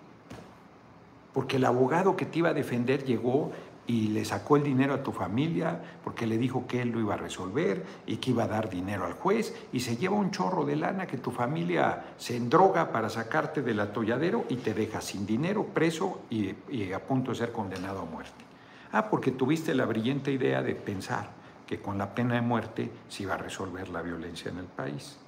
[1.35, 3.53] Porque el abogado que te iba a defender llegó
[3.91, 7.15] y le sacó el dinero a tu familia porque le dijo que él lo iba
[7.15, 10.65] a resolver y que iba a dar dinero al juez y se lleva un chorro
[10.65, 15.27] de lana que tu familia se endroga para sacarte del atolladero y te deja sin
[15.27, 16.55] dinero, preso y,
[16.93, 18.45] a punto de ser condenado a muerte.
[18.93, 21.29] Ah, porque tuviste la brillante idea de pensar
[21.67, 25.19] que con la pena de muerte se iba a resolver la violencia en el país.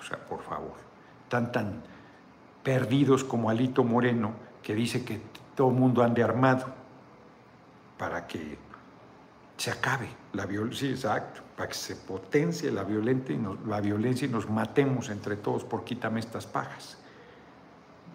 [0.00, 0.74] O sea, por favor,
[1.28, 1.80] tan tan
[2.64, 4.32] perdidos como Alito Moreno,
[4.64, 5.20] que dice que
[5.54, 6.83] todo el mundo ande armado
[7.98, 8.58] para que
[9.56, 14.48] se acabe la violencia, exacto, para que se potencie la y la violencia y nos
[14.48, 16.98] matemos entre todos por quítame estas pajas.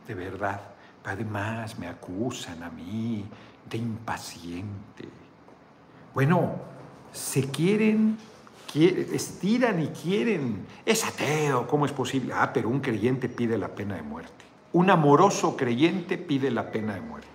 [0.07, 0.61] De verdad,
[1.05, 3.25] además me acusan a mí
[3.69, 5.07] de impaciente.
[6.13, 6.55] Bueno,
[7.11, 8.17] se quieren,
[8.75, 10.65] estiran y quieren.
[10.85, 12.33] Es ateo, ¿cómo es posible?
[12.35, 14.45] Ah, pero un creyente pide la pena de muerte.
[14.73, 17.27] Un amoroso creyente pide la pena de muerte.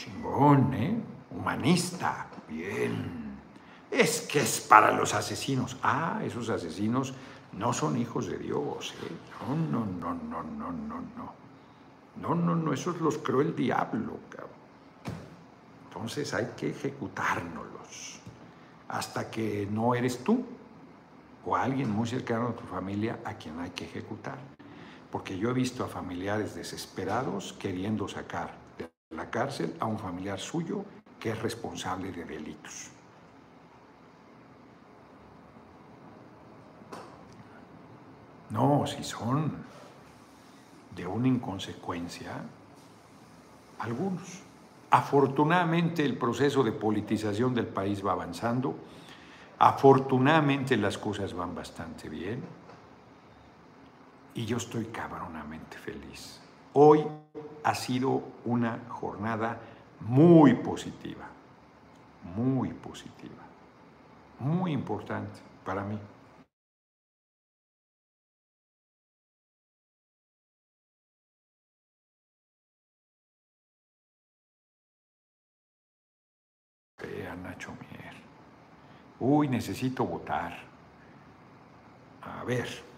[0.00, 0.98] Chingón, ¿eh?
[1.30, 2.26] Humanista.
[2.48, 3.36] Bien.
[3.90, 5.76] Es que es para los asesinos.
[5.82, 7.12] Ah, esos asesinos
[7.52, 8.94] no son hijos de Dios.
[9.02, 9.10] ¿eh?
[9.46, 11.40] No, no, no, no, no, no, no.
[12.16, 14.50] No, no, no, esos los creó el diablo, cabrón.
[15.88, 18.20] Entonces hay que ejecutárnoslos
[18.88, 20.44] hasta que no eres tú
[21.44, 24.38] o alguien muy cercano a tu familia a quien hay que ejecutar.
[25.10, 28.59] Porque yo he visto a familiares desesperados queriendo sacar
[29.10, 30.84] la cárcel a un familiar suyo
[31.18, 32.90] que es responsable de delitos.
[38.50, 39.52] No, si son
[40.94, 42.32] de una inconsecuencia,
[43.78, 44.42] algunos.
[44.90, 48.76] Afortunadamente el proceso de politización del país va avanzando,
[49.58, 52.42] afortunadamente las cosas van bastante bien
[54.34, 56.39] y yo estoy cabronamente feliz.
[56.72, 57.04] Hoy
[57.64, 59.58] ha sido una jornada
[60.00, 61.28] muy positiva,
[62.36, 63.42] muy positiva,
[64.38, 65.98] muy importante para mí.
[77.30, 78.14] a Nacho Mier.
[79.18, 80.58] Uy, necesito votar.
[82.22, 82.89] A ver.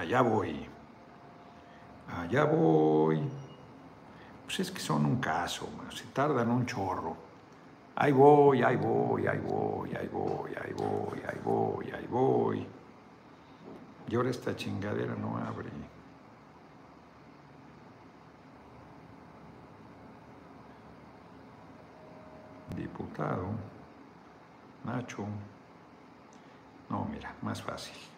[0.00, 0.66] Allá voy.
[2.08, 3.20] Allá voy.
[4.44, 7.14] Pues es que son un caso, se tardan un chorro.
[7.96, 12.66] Ahí voy, ahí voy, ahí voy, ahí voy, ahí voy, ahí voy, ahí voy.
[14.08, 15.68] Y ahora esta chingadera no abre.
[22.74, 23.48] diputado,
[24.84, 25.26] Nacho.
[26.88, 28.09] No, mira, más fácil.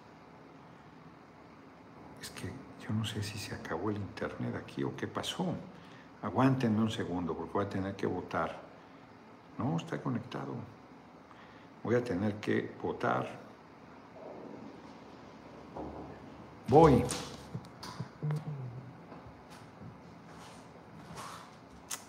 [2.23, 5.45] Es que yo no sé si se acabó el internet aquí o qué pasó.
[6.23, 8.61] Aguántenme un segundo porque voy a tener que votar.
[9.59, 10.55] No, está conectado.
[11.83, 13.29] Voy a tener que votar.
[16.69, 17.05] Voy.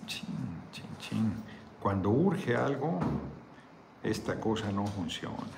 [0.05, 0.27] Chin,
[0.71, 1.43] chin, chin.
[1.79, 2.99] Cuando urge algo,
[4.03, 5.57] esta cosa no funciona.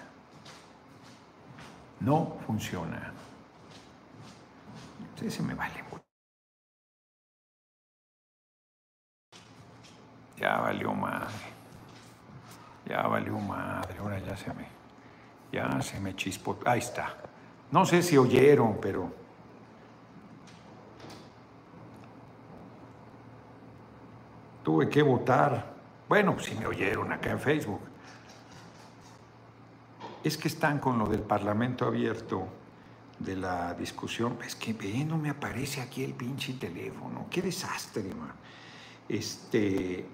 [1.99, 3.14] No funciona.
[5.15, 5.81] Entonces se me vale.
[10.35, 11.33] Ya valió madre.
[12.85, 13.97] Ya valió madre.
[13.99, 14.67] Ahora ya se me.
[15.53, 16.59] Ya se me chispó.
[16.65, 17.15] Ahí está.
[17.71, 19.09] No sé si oyeron, pero.
[24.65, 25.75] Tuve que votar.
[26.09, 27.81] Bueno, si me oyeron acá en Facebook.
[30.25, 32.47] Es que están con lo del Parlamento abierto,
[33.19, 34.37] de la discusión.
[34.45, 37.27] Es que ve, no me aparece aquí el pinche teléfono.
[37.29, 38.33] Qué desastre, man.
[39.07, 40.05] Este.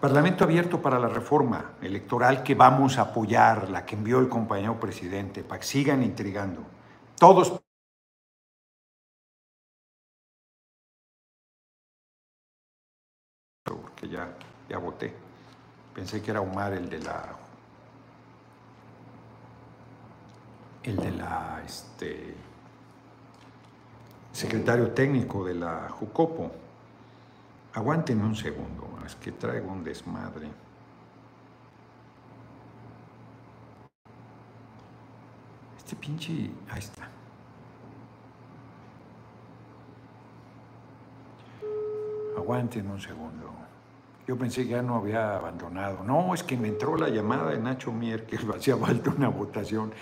[0.00, 4.80] Parlamento abierto para la reforma electoral que vamos a apoyar, la que envió el compañero
[4.80, 6.64] presidente, para que sigan intrigando.
[7.16, 7.62] Todos
[13.64, 14.34] porque ya,
[14.68, 15.14] ya voté.
[15.94, 17.36] Pensé que era Omar el de la.
[20.82, 21.62] El de la.
[21.64, 22.34] Este,
[24.32, 26.50] secretario técnico de la Jucopo.
[27.74, 30.48] Aguántenme un segundo, es que traigo un desmadre.
[35.78, 36.50] Este pinche.
[36.70, 37.08] Ahí está.
[42.36, 43.71] Aguántenme un segundo.
[44.26, 46.04] Yo pensé que ya no había abandonado.
[46.04, 49.92] No, es que me entró la llamada de Nacho Mier que hacía falta una votación.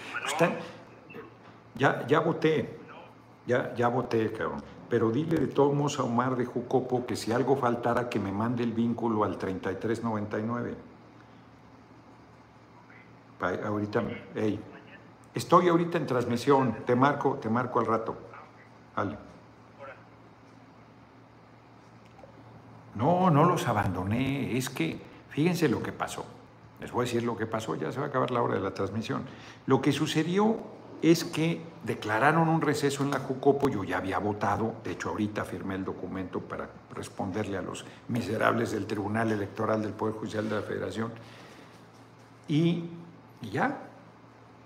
[1.74, 2.78] ya, ya voté.
[3.46, 4.62] Ya, ya voté, cabrón.
[4.88, 8.30] pero dile de todos modos a Omar de Jucopo que si algo faltara que me
[8.30, 10.76] mande el vínculo al 3399.
[13.64, 14.02] ahorita,
[15.34, 18.14] estoy ahorita en transmisión, te marco, te marco al rato.
[18.94, 19.29] Vale.
[23.00, 26.26] No, no los abandoné, es que fíjense lo que pasó.
[26.80, 28.60] Les voy a decir lo que pasó, ya se va a acabar la hora de
[28.60, 29.22] la transmisión.
[29.64, 30.58] Lo que sucedió
[31.00, 35.46] es que declararon un receso en la Jucopo, yo ya había votado, de hecho ahorita
[35.46, 40.56] firmé el documento para responderle a los miserables del Tribunal Electoral del Poder Judicial de
[40.56, 41.10] la Federación,
[42.48, 42.84] y,
[43.50, 43.78] ya,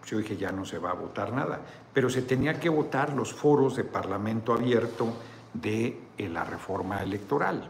[0.06, 1.60] yo dije ya no se va a votar nada,
[1.92, 5.14] pero se tenía que votar los foros de Parlamento abierto
[5.52, 7.68] de la reforma electoral,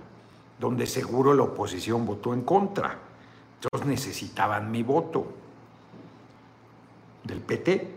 [0.58, 2.98] donde seguro la oposición votó en contra,
[3.60, 5.26] entonces necesitaban mi voto
[7.24, 7.94] del PT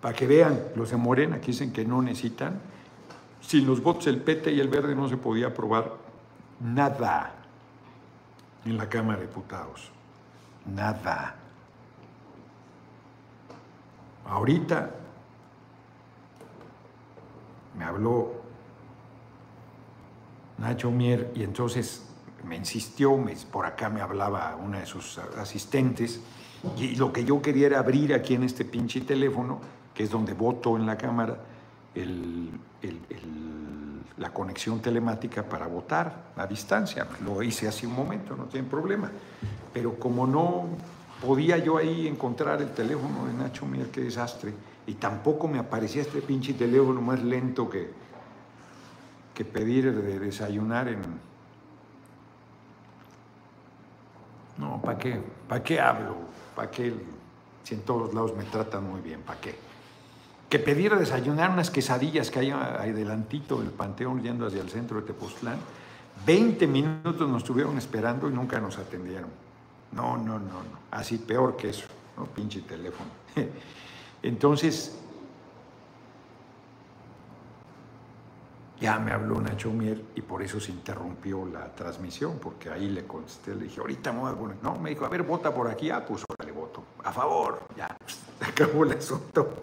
[0.00, 2.60] para que vean, los de Morena que dicen que no necesitan,
[3.40, 5.92] sin los votos del PT y el Verde no se podía aprobar
[6.60, 7.32] nada
[8.64, 9.90] en la Cámara de Diputados.
[10.66, 11.36] Nada.
[14.26, 14.90] Ahorita
[17.78, 18.43] me habló
[20.58, 22.06] Nacho Mier y entonces
[22.44, 23.18] me insistió,
[23.50, 26.20] por acá me hablaba una de sus asistentes,
[26.78, 29.60] y lo que yo quería era abrir aquí en este pinche teléfono
[29.94, 31.38] que es donde voto en la Cámara,
[34.18, 37.06] la conexión telemática para votar a distancia.
[37.24, 39.10] Lo hice hace un momento, no tiene problema.
[39.72, 40.64] Pero como no
[41.24, 44.52] podía yo ahí encontrar el teléfono de Nacho, mira qué desastre,
[44.86, 47.90] y tampoco me aparecía este pinche teléfono más lento que,
[49.34, 51.00] que pedir de desayunar en...
[54.58, 55.20] No, ¿para qué?
[55.48, 56.16] ¿Para qué hablo?
[56.54, 56.94] ¿Para qué?
[57.64, 59.56] Si en todos lados me tratan muy bien, ¿para qué?
[60.54, 65.06] que pedir desayunar unas quesadillas que hay adelantito del panteón yendo hacia el centro de
[65.08, 65.58] Tepoztlán.
[66.24, 69.30] 20 minutos nos estuvieron esperando y nunca nos atendieron.
[69.90, 70.78] No, no, no, no.
[70.92, 72.26] Así peor que eso, ¿no?
[72.26, 73.10] Pinche teléfono.
[74.22, 74.96] Entonces,
[78.84, 83.06] ya me habló Nacho Mier y por eso se interrumpió la transmisión, porque ahí le
[83.06, 84.56] contesté, le dije, ahorita me voy a poner.
[84.62, 85.88] No, me dijo, a ver, vota por aquí.
[85.88, 86.84] Ah, pues órale, voto.
[87.02, 87.60] A favor.
[87.78, 87.96] Ya,
[88.46, 89.54] acabó el asunto.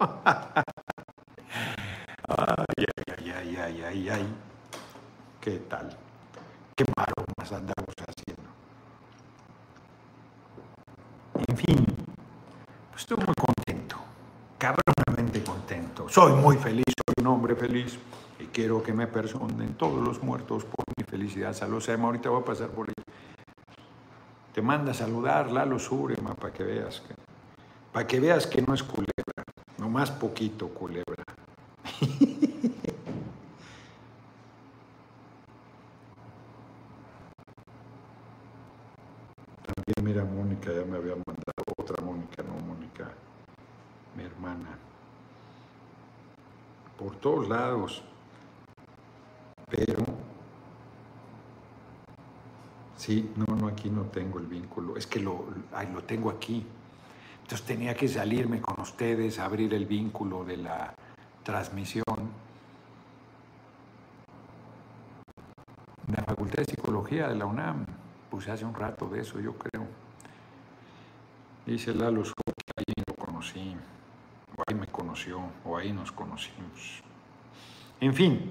[2.28, 4.34] Ay, ay, ay, ay, ay, ay.
[5.40, 5.96] ¿Qué tal?
[6.74, 8.50] ¿Qué maromas andamos haciendo?
[11.46, 11.86] En fin,
[12.90, 13.96] pues estoy muy contento,
[14.58, 16.08] cabronamente contento.
[16.08, 17.98] Soy muy feliz, soy un hombre feliz
[18.52, 21.54] quiero que me personen todos los muertos por mi felicidad.
[21.54, 22.94] Saludos, ahorita voy a pasar por ahí.
[24.52, 27.14] Te manda a saludar Lalo Surema para que veas que,
[27.92, 29.44] para que veas que no es culebra,
[29.78, 31.24] nomás poquito culebra.
[39.64, 43.10] También mira Mónica, ya me había mandado otra Mónica, no Mónica,
[44.14, 44.78] mi hermana.
[46.98, 48.04] Por todos lados.
[49.74, 50.04] Pero
[52.94, 54.96] sí, no, no, aquí no tengo el vínculo.
[54.96, 55.46] Es que lo,
[55.94, 56.66] lo tengo aquí.
[57.40, 60.94] Entonces tenía que salirme con ustedes, abrir el vínculo de la
[61.42, 62.04] transmisión.
[66.14, 67.86] La Facultad de Psicología de la UNAM,
[68.30, 69.86] puse hace un rato de eso, yo creo.
[71.64, 73.74] Dice Lalo que ahí lo conocí,
[74.56, 77.02] o ahí me conoció, o ahí nos conocimos.
[78.00, 78.48] En fin,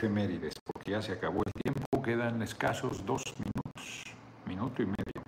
[0.00, 4.04] efemérides, porque ya se acabó el tiempo, quedan escasos dos minutos,
[4.46, 5.22] minuto y medio.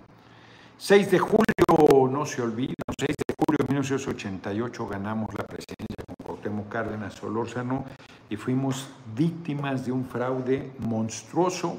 [0.77, 6.15] 6 de julio, no se olviden, 6 de julio de 1988 ganamos la presidencia con
[6.25, 7.85] Cuauhtémoc Cárdenas Solórzano
[8.29, 11.77] y fuimos víctimas de un fraude monstruoso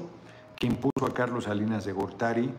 [0.55, 2.53] que impuso a Carlos Salinas de Gortari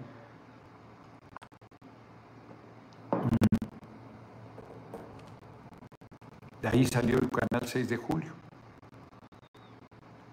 [6.60, 8.45] De ahí salió el canal 6 de julio.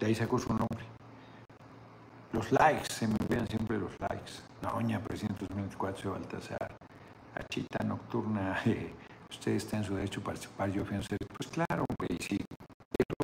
[0.04, 0.84] De ahí sacó su nombre.
[2.34, 4.32] Los likes, se me olvidan siempre los likes.
[4.60, 6.76] Doña Presidente 2024 Baltasar,
[7.34, 8.92] Achita Nocturna, eh,
[9.30, 11.16] usted está en su derecho a participar, yo fui a ser.
[11.26, 13.14] Pues claro, güey, si, pero,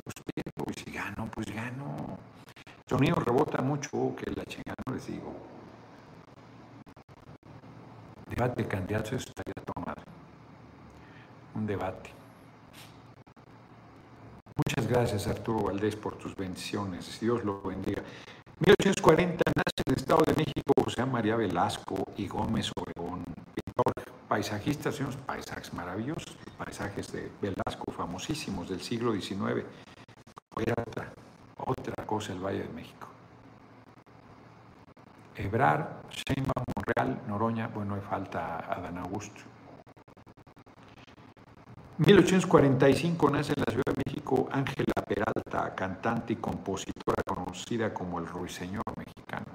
[0.55, 2.17] pues, si gano, pues gano.
[2.89, 5.35] Sonido rebota mucho, que la chingada, no les digo.
[8.27, 10.01] Debate de candidatos, estaría tomado.
[11.53, 12.20] Un debate.
[14.91, 17.17] Gracias, Arturo Valdés, por tus bendiciones.
[17.21, 18.03] Dios lo bendiga.
[18.59, 23.93] 1840 nace en el Estado de México José María Velasco y Gómez Obregón, pintor,
[24.27, 29.63] paisajista, unos paisajes maravillosos, paisajes de Velasco famosísimos del siglo XIX.
[30.57, 30.83] Era
[32.05, 33.07] cosa el Valle de México.
[35.37, 39.39] Ebrar, Sheinbaum, Monreal, Noroña, bueno, le falta Adán Augusto.
[41.97, 43.90] 1845 nace en la Ciudad
[44.51, 49.51] Ángela Peralta, cantante y compositora conocida como el Ruiseñor mexicano.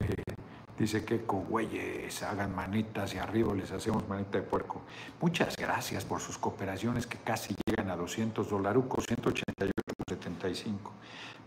[0.00, 0.34] Eh,
[0.78, 4.82] dice que güeyes hagan manitas y arriba les hacemos manita de puerco.
[5.20, 10.92] Muchas gracias por sus cooperaciones que casi llegan a 200 dolarucos, 188,75.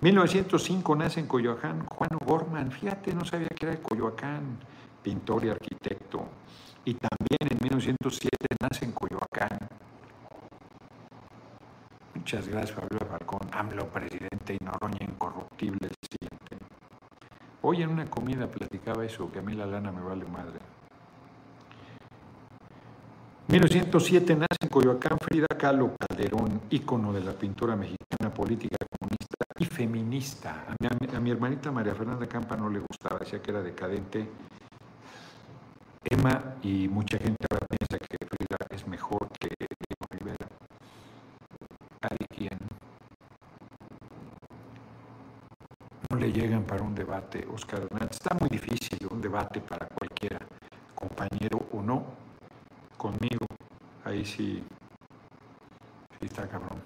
[0.02, 4.58] 1905 nace en Coyoacán Juan Gorman, fíjate, no sabía que era de Coyoacán,
[5.02, 6.28] pintor y arquitecto
[6.86, 9.55] y también en 1907 nace en Coyoacán.
[12.26, 13.48] Muchas gracias, Fabiola Falcón.
[13.52, 15.92] AMLO, presidente y Noroña incorruptible.
[17.62, 20.58] Hoy en una comida platicaba eso, que a mí la lana me vale madre.
[23.48, 29.66] 1907 nace en Coyoacán Frida Kahlo Calderón, ícono de la pintura mexicana política comunista y
[29.66, 30.66] feminista.
[31.14, 34.28] A mi, hermanita María Fernanda Campa no le gustaba, decía que era decadente
[36.04, 40.48] Emma y mucha gente ahora piensa que Frida es mejor que Diego Rivera.
[42.08, 42.60] Cada quien.
[46.12, 48.14] No le llegan para un debate, Oscar Hernández.
[48.14, 50.40] Está muy difícil un debate para cualquiera,
[50.96, 52.04] compañero o no.
[52.98, 53.46] Conmigo,
[54.04, 54.64] ahí sí,
[56.20, 56.82] está cabrón.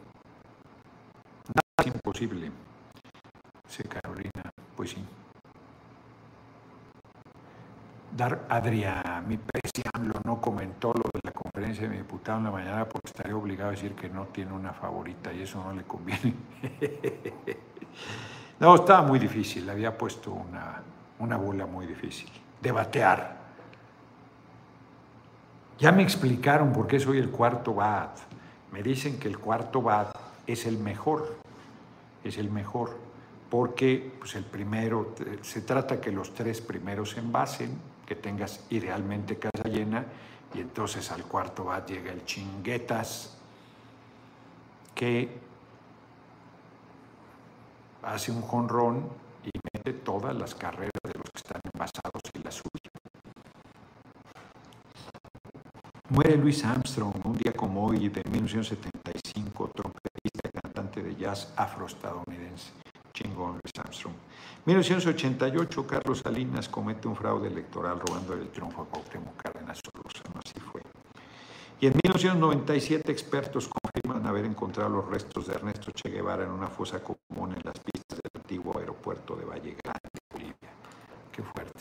[1.48, 2.52] Nada es imposible.
[3.66, 5.06] Dice Carolina, pues sí.
[8.18, 9.40] Dar Adrián, mi
[9.94, 13.38] AMLO no comentó lo de la conferencia de mi diputado en la mañana porque estaría
[13.38, 16.36] obligado a decir que no tiene una favorita y eso no le conviene.
[18.60, 20.82] no, estaba muy difícil, había puesto una,
[21.20, 22.30] una bola muy difícil.
[22.62, 23.38] Debatear.
[25.78, 28.18] Ya me explicaron por qué soy el cuarto BAT.
[28.72, 30.14] Me dicen que el cuarto BAT
[30.46, 31.38] es el mejor,
[32.24, 32.98] es el mejor,
[33.50, 39.38] porque pues el primero, se trata que los tres primeros se envasen, que tengas idealmente
[39.38, 40.04] casa llena
[40.54, 43.38] y entonces al cuarto bat llega el chinguetas
[44.96, 45.30] que
[48.04, 49.10] hace un jonrón
[49.44, 52.90] y mete todas las carreras de los que están envasados y la suya.
[56.10, 62.72] Muere Luis Armstrong un día como hoy de 1975, trompetista y cantante de jazz afroestadounidense.
[63.14, 64.16] Chingón Luis Armstrong.
[64.66, 70.60] 1988, Carlos Salinas comete un fraude electoral robando el triunfo a Cuauhtémoc Cárdenas Solórzano, así
[70.60, 70.82] fue.
[71.82, 76.68] Y en 1997, expertos confirman haber encontrado los restos de Ernesto Che Guevara en una
[76.68, 80.70] fosa común en las pistas del antiguo aeropuerto de Valle Grande, Bolivia.
[81.32, 81.80] Qué fuerte.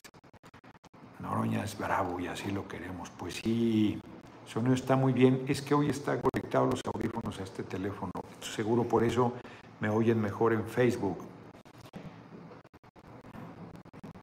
[1.21, 3.11] Noroña es bravo y así lo queremos.
[3.11, 4.01] Pues sí,
[4.45, 5.45] el sonido está muy bien.
[5.49, 8.13] Es que hoy están conectados los audífonos a este teléfono.
[8.41, 9.35] Seguro por eso
[9.81, 11.19] me oyen mejor en Facebook.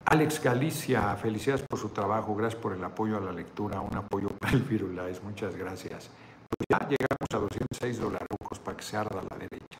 [0.06, 4.30] Alex Galicia, felicidades por su trabajo, gracias por el apoyo a la lectura, un apoyo
[4.30, 6.10] para el Firulais, muchas gracias.
[6.70, 8.28] Ya llegamos a 206 dólares
[8.64, 9.80] para que se arda la derecha.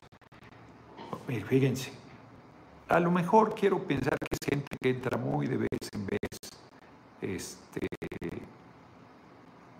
[1.48, 1.92] Fíjense,
[2.88, 6.20] a lo mejor quiero pensar que es gente que entra muy de vez en vez.
[7.20, 7.88] Este,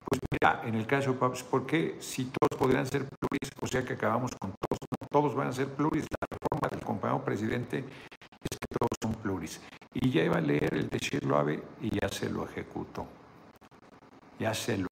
[0.04, 3.66] pues mira, en el caso de Paps, ¿por qué si todos podrían ser pluris, o
[3.66, 4.78] sea que acabamos con todos,
[5.10, 6.06] todos van a ser pluris?
[6.20, 9.60] La reforma del compañero presidente es que todos son pluris.
[9.94, 13.06] Y ya iba a leer el de Shirloave y ya se lo ejecutó.
[14.38, 14.88] Ya se lo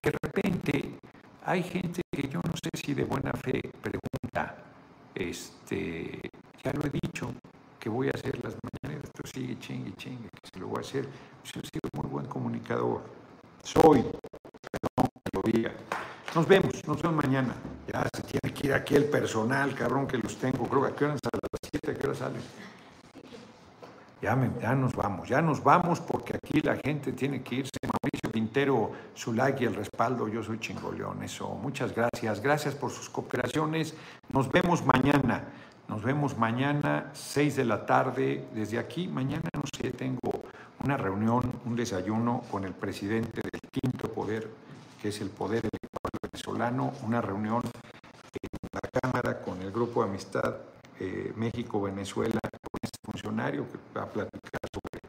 [0.00, 0.98] Porque de repente
[1.44, 4.56] hay gente que yo no sé si de buena fe pregunta,
[5.14, 6.20] este,
[6.62, 7.32] ya lo he dicho,
[7.80, 10.80] que voy a hacer las mañaneras, pero sigue chingue, chingue, que se lo voy a
[10.80, 11.08] hacer.
[11.44, 13.02] Yo he sido muy buen comunicador.
[13.62, 15.72] Soy, perdón que lo diga.
[16.34, 17.54] Nos vemos, nos vemos mañana.
[17.92, 20.68] Ya se tiene que ir aquí el personal, cabrón, que los tengo.
[20.68, 22.42] Creo que a qué hora a las 7, a qué hora salen.
[24.20, 27.78] Ya, ya nos vamos, ya nos vamos porque aquí la gente tiene que irse.
[27.82, 30.26] Mauricio Pintero, su like y el respaldo.
[30.26, 31.48] Yo soy chingoleón, eso.
[31.54, 32.40] Muchas gracias.
[32.40, 33.94] Gracias por sus cooperaciones.
[34.30, 35.44] Nos vemos mañana.
[35.86, 38.44] Nos vemos mañana, 6 de la tarde.
[38.54, 40.42] Desde aquí, mañana, no sé, tengo
[40.84, 44.50] una reunión, un desayuno con el presidente del quinto poder,
[45.00, 45.62] que es el poder
[46.22, 50.56] venezolano, una reunión en la Cámara con el Grupo de Amistad
[51.00, 55.00] eh, México-Venezuela, con este funcionario que va a platicar sobre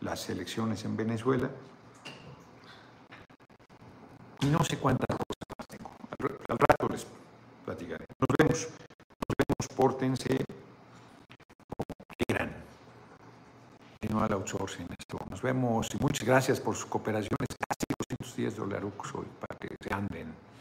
[0.00, 1.50] las elecciones en Venezuela.
[4.40, 5.90] Y no sé cuántas cosas más tengo.
[6.48, 7.06] Al, rato les
[7.64, 8.06] platicaré.
[8.18, 8.68] Nos vemos.
[8.68, 9.76] Nos vemos.
[9.76, 10.44] Pórtense
[11.68, 12.52] como quieran.
[14.02, 15.18] Y no al outsourcing esto.
[15.30, 17.48] Nos vemos y muchas gracias por sus cooperaciones.
[17.68, 20.53] Casi 210 dólares hoy para que se anden.